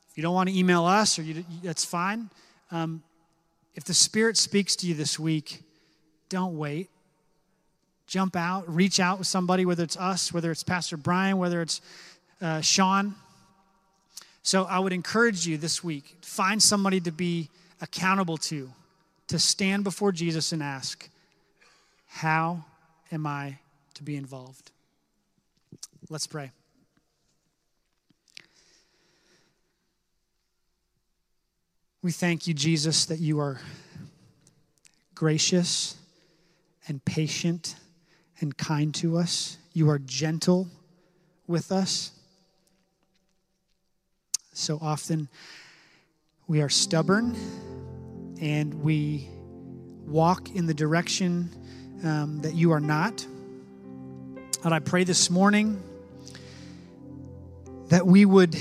[0.09, 2.31] if you don't want to email us, or you, that's fine.
[2.71, 3.03] Um,
[3.75, 5.61] if the Spirit speaks to you this week,
[6.29, 6.89] don't wait.
[8.07, 11.81] Jump out, reach out with somebody, whether it's us, whether it's Pastor Brian, whether it's
[12.41, 13.15] uh, Sean.
[14.43, 17.49] So I would encourage you this week find somebody to be
[17.81, 18.69] accountable to,
[19.27, 21.09] to stand before Jesus and ask,
[22.07, 22.65] How
[23.11, 23.57] am I
[23.93, 24.71] to be involved?
[26.09, 26.51] Let's pray.
[32.01, 33.61] We thank you, Jesus, that you are
[35.15, 35.95] gracious
[36.89, 37.75] and patient
[38.39, 39.57] and kind to us.
[39.73, 40.67] You are gentle
[41.47, 42.11] with us.
[44.53, 45.29] So often
[46.47, 47.35] we are stubborn
[48.39, 49.27] and we
[50.05, 51.49] walk in the direction
[52.03, 53.25] um, that you are not.
[54.63, 55.81] And I pray this morning
[57.87, 58.55] that we would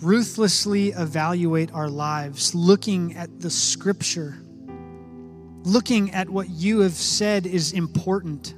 [0.00, 4.36] ruthlessly evaluate our lives, looking at the scripture,
[5.62, 8.54] looking at what you have said is important,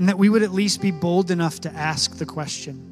[0.00, 2.86] and that we would at least be bold enough to ask the question.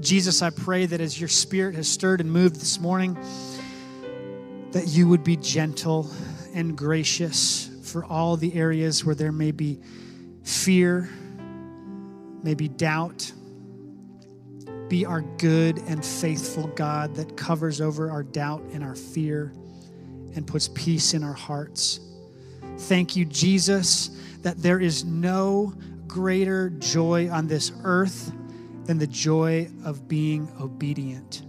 [0.00, 3.14] Jesus, I pray that as your spirit has stirred and moved this morning,
[4.72, 6.10] that you would be gentle
[6.54, 9.78] and gracious for all the areas where there may be
[10.44, 11.10] fear,
[12.42, 13.32] maybe doubt
[14.88, 19.52] be our good and faithful God that covers over our doubt and our fear
[20.34, 22.00] and puts peace in our hearts.
[22.76, 24.10] Thank you, Jesus,
[24.42, 25.74] that there is no
[26.06, 28.32] greater joy on this earth
[28.84, 31.42] than the joy of being obedient.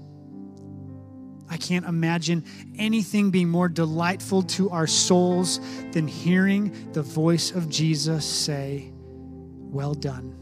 [1.49, 2.45] I can't imagine
[2.77, 5.59] anything being more delightful to our souls
[5.91, 10.37] than hearing the voice of Jesus say, Well done.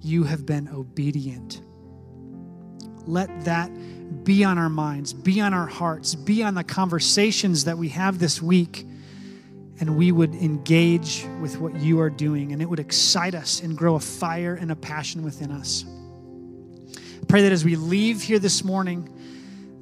[0.00, 1.62] You have been obedient
[3.06, 3.70] let that
[4.24, 8.18] be on our minds, be on our hearts, be on the conversations that we have
[8.18, 8.86] this week.
[9.80, 13.76] And we would engage with what you are doing, and it would excite us and
[13.76, 15.84] grow a fire and a passion within us.
[16.96, 19.08] I pray that as we leave here this morning,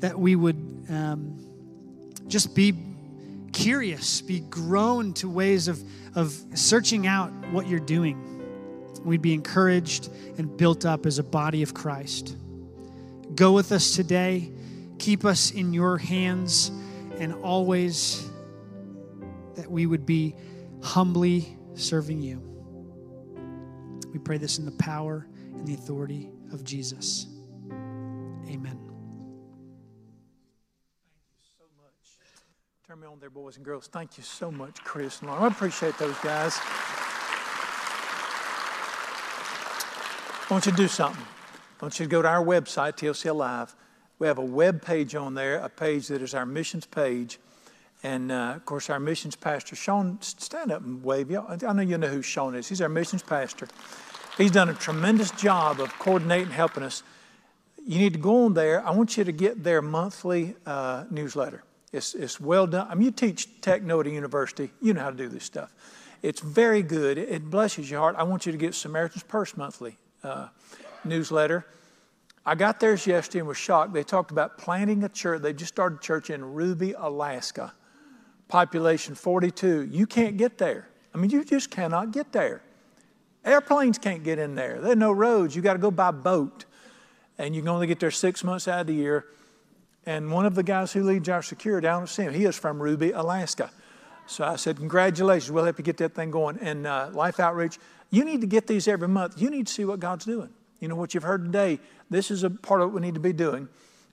[0.01, 0.57] that we would
[0.89, 1.39] um,
[2.27, 2.75] just be
[3.53, 5.83] curious, be grown to ways of,
[6.15, 8.29] of searching out what you're doing.
[9.05, 12.37] We'd be encouraged and built up as a body of Christ.
[13.35, 14.51] Go with us today.
[14.99, 16.71] Keep us in your hands
[17.19, 18.29] and always
[19.57, 20.35] that we would be
[20.83, 22.43] humbly serving you.
[24.13, 27.27] We pray this in the power and the authority of Jesus.
[28.49, 28.79] Amen.
[31.09, 32.19] Thank you so much.
[32.87, 33.87] Turn me on there, boys and girls.
[33.87, 35.45] Thank you so much, Chris and Lauren.
[35.45, 36.59] I appreciate those guys.
[40.51, 41.25] I want you to do something.
[41.81, 43.75] I want you to go to our website, TLC Alive.
[44.19, 47.39] We have a web page on there, a page that is our missions page.
[48.03, 51.31] And uh, of course, our missions pastor, Sean, stand up and wave.
[51.35, 52.69] I know you know who Sean is.
[52.69, 53.69] He's our missions pastor.
[54.37, 57.03] He's done a tremendous job of coordinating, helping us.
[57.87, 58.85] You need to go on there.
[58.87, 61.63] I want you to get their monthly uh, newsletter.
[61.93, 62.87] It's, it's well done.
[62.91, 65.73] I mean, you teach Techno at a university, you know how to do this stuff.
[66.23, 67.19] It's very good.
[67.19, 68.17] It blesses your heart.
[68.17, 69.99] I want you to get Samaritan's Purse monthly.
[70.23, 70.49] Uh,
[71.05, 71.67] newsletter.
[72.45, 73.93] I got theirs yesterday and was shocked.
[73.93, 75.43] They talked about planting a church.
[75.43, 77.73] They just started a church in Ruby, Alaska.
[78.53, 79.89] Population 42.
[79.91, 80.87] You can't get there.
[81.15, 82.61] I mean, you just cannot get there.
[83.47, 84.79] Airplanes can't get in there.
[84.79, 85.57] There are no roads.
[85.57, 86.67] You got to go by boat.
[87.39, 89.25] And you can only get there six months out of the year.
[90.05, 92.55] And one of the guys who leads our security, I don't see him, he is
[92.55, 93.71] from Ruby, Alaska.
[94.27, 96.59] So I said, Congratulations, we'll help you get that thing going.
[96.61, 97.79] And uh, Life Outreach,
[98.11, 99.41] you need to get these every month.
[99.41, 100.51] You need to see what God's doing.
[100.79, 101.81] You know what you've heard today.
[102.11, 103.67] This is a part of what we need to be doing.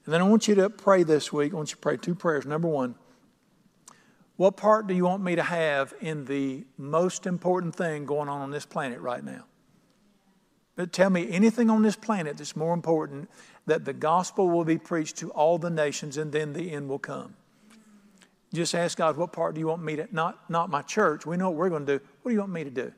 [0.06, 1.52] And then I want you to pray this week.
[1.52, 2.46] I want you to pray two prayers.
[2.46, 2.94] Number one,
[4.40, 8.40] what part do you want me to have in the most important thing going on
[8.40, 9.44] on this planet right now?
[10.76, 13.28] But tell me anything on this planet that's more important
[13.66, 16.98] that the gospel will be preached to all the nations and then the end will
[16.98, 17.34] come.
[18.54, 21.36] Just ask God, what part do you want me to, not, not my church, we
[21.36, 22.04] know what we're going to do.
[22.22, 22.92] What do you want me to do?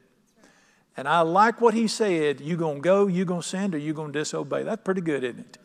[0.97, 3.79] And I like what he said, you going to go, you going to send, or
[3.79, 4.63] you going to disobey.
[4.63, 5.59] That's pretty good, isn't it?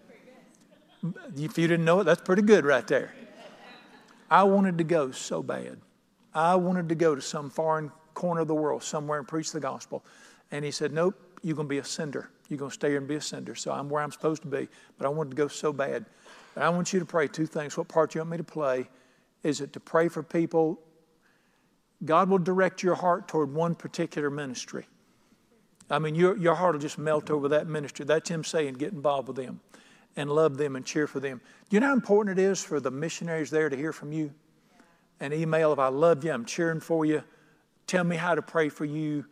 [1.36, 3.14] If you didn't know it, that's pretty good right there.
[4.30, 5.78] I wanted to go so bad.
[6.34, 9.60] I wanted to go to some foreign corner of the world, somewhere, and preach the
[9.60, 10.04] gospel.
[10.52, 12.30] And he said, Nope, you're going to be a sender.
[12.50, 13.56] You're going to stay here and be a sender.
[13.56, 14.68] So I'm where I'm supposed to be.
[14.98, 16.06] But I wanted to go so bad.
[16.56, 17.78] I want you to pray two things.
[17.78, 18.90] What part do you want me to play?
[19.44, 20.80] Is it to pray for people?
[22.04, 24.86] God will direct your heart toward one particular ministry.
[25.90, 28.06] I mean, your, your heart will just melt over that ministry.
[28.06, 29.60] That's Him saying, get involved with them
[30.18, 31.40] and love them and cheer for them.
[31.70, 34.34] Do you know how important it is for the missionaries there to hear from you?
[35.20, 37.24] An email of, I love you, I'm cheering for you,
[37.86, 39.26] tell me how to pray for you.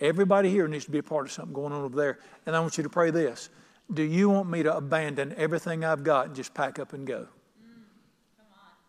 [0.00, 2.20] Everybody here needs to be a part of something going on over there.
[2.46, 3.50] And I want you to pray this
[3.92, 7.26] Do you want me to abandon everything I've got and just pack up and go?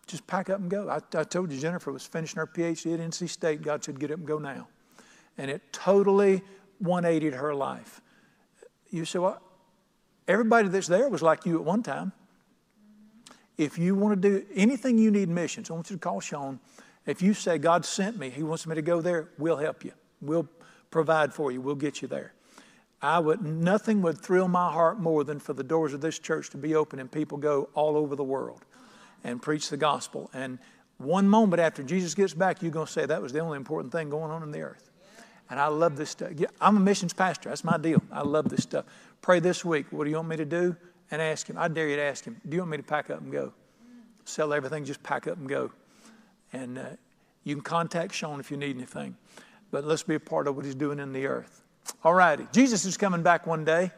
[0.06, 0.90] Just pack up and go.
[0.90, 3.62] I, I told you Jennifer was finishing her PhD at NC State.
[3.62, 4.68] God said, Get up and go now.
[5.38, 6.42] And it totally
[6.84, 8.02] 180'd her life.
[8.90, 9.40] You say, Well,
[10.30, 12.14] everybody that's there was like you at one time.
[13.58, 16.60] If you want to do anything you need missions, I want you to call Sean.
[17.06, 19.92] If you say, God sent me, He wants me to go there, we'll help you.
[20.22, 20.48] We'll
[20.92, 21.60] provide for you.
[21.60, 22.34] We'll get you there.
[23.02, 26.50] I would nothing would thrill my heart more than for the doors of this church
[26.52, 28.66] to be open and people go all over the world
[29.24, 30.30] and preach the gospel.
[30.34, 30.60] And
[30.98, 33.94] one moment after Jesus gets back, you're going to say that was the only important
[33.94, 34.90] thing going on in the earth.
[35.50, 36.32] And I love this stuff.
[36.62, 37.50] I'm a missions pastor.
[37.50, 38.04] That's my deal.
[38.12, 38.86] I love this stuff.
[39.22, 39.88] Pray this week.
[39.92, 40.76] What do you want me to do?
[41.12, 41.58] And ask him.
[41.58, 42.40] I dare you to ask him.
[42.48, 43.54] Do you want me to pack up and go?
[44.26, 45.72] Sell everything, just pack up and go.
[46.54, 46.84] And uh,
[47.44, 49.16] you can contact Sean if you need anything
[49.72, 51.64] but let's be a part of what He's doing in the earth.
[52.04, 52.48] All righty.
[52.52, 53.92] Jesus is coming back one day.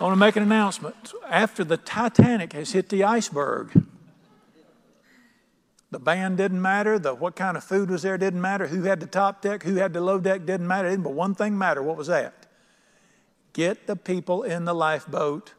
[0.00, 1.12] I want to make an announcement.
[1.28, 3.84] After the Titanic has hit the iceberg,
[5.94, 8.98] the band didn't matter, the what kind of food was there didn't matter, who had
[8.98, 11.84] the top deck, who had the low deck didn't matter, but one thing mattered.
[11.84, 12.46] What was that?
[13.52, 15.54] Get the people in the lifeboat.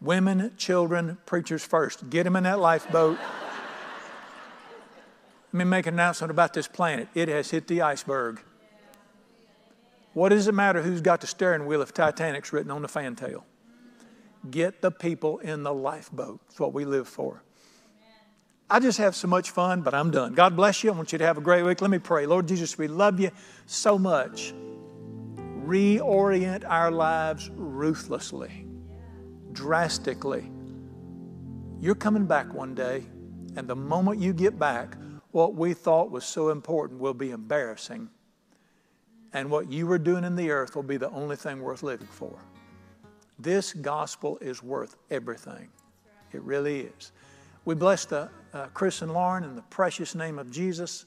[0.00, 2.08] Women, children, preachers first.
[2.08, 3.18] Get them in that lifeboat.
[5.52, 7.08] Let me make an announcement about this planet.
[7.12, 8.40] It has hit the iceberg.
[10.14, 13.44] What does it matter who's got the steering wheel if Titanic's written on the fantail?
[14.48, 16.38] Get the people in the lifeboat.
[16.46, 17.42] That's what we live for.
[18.72, 20.32] I just have so much fun, but I'm done.
[20.32, 20.92] God bless you.
[20.92, 21.80] I want you to have a great week.
[21.80, 22.24] Let me pray.
[22.24, 23.32] Lord Jesus, we love you
[23.66, 24.54] so much.
[25.66, 28.66] Reorient our lives ruthlessly,
[29.50, 30.52] drastically.
[31.80, 33.02] You're coming back one day,
[33.56, 34.96] and the moment you get back,
[35.32, 38.08] what we thought was so important will be embarrassing.
[39.32, 42.06] And what you were doing in the earth will be the only thing worth living
[42.06, 42.38] for.
[43.36, 45.68] This gospel is worth everything.
[46.32, 47.10] It really is.
[47.64, 51.06] We bless the, uh, Chris and Lauren in the precious name of Jesus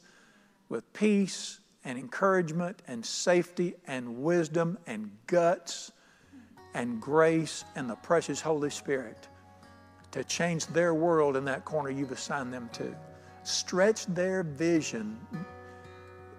[0.70, 5.92] with peace and encouragement and safety and wisdom and guts
[6.74, 9.28] and grace and the precious Holy Spirit
[10.12, 12.96] to change their world in that corner you've assigned them to
[13.44, 15.20] stretch their vision.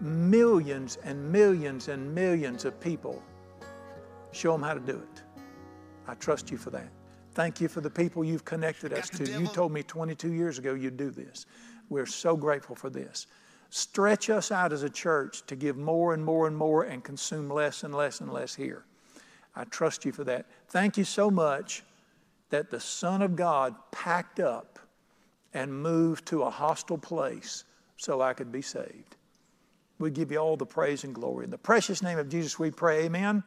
[0.01, 3.23] Millions and millions and millions of people.
[4.33, 5.23] Show them how to do it.
[6.07, 6.89] I trust you for that.
[7.35, 9.25] Thank you for the people you've connected us to.
[9.25, 11.47] You told me 22 years ago you'd do this.
[11.89, 13.27] We're so grateful for this.
[13.71, 17.51] Stretch us out as a church to give more and more and more and consume
[17.51, 18.85] less and less and less here.
[19.57, 20.47] I trust you for that.
[20.69, 21.83] Thank you so much
[22.51, 24.79] that the Son of God packed up
[25.53, 27.65] and moved to a hostile place
[27.97, 29.17] so I could be saved.
[29.99, 31.45] We give you all the praise and glory.
[31.45, 33.43] In the precious name of Jesus, we pray, Amen.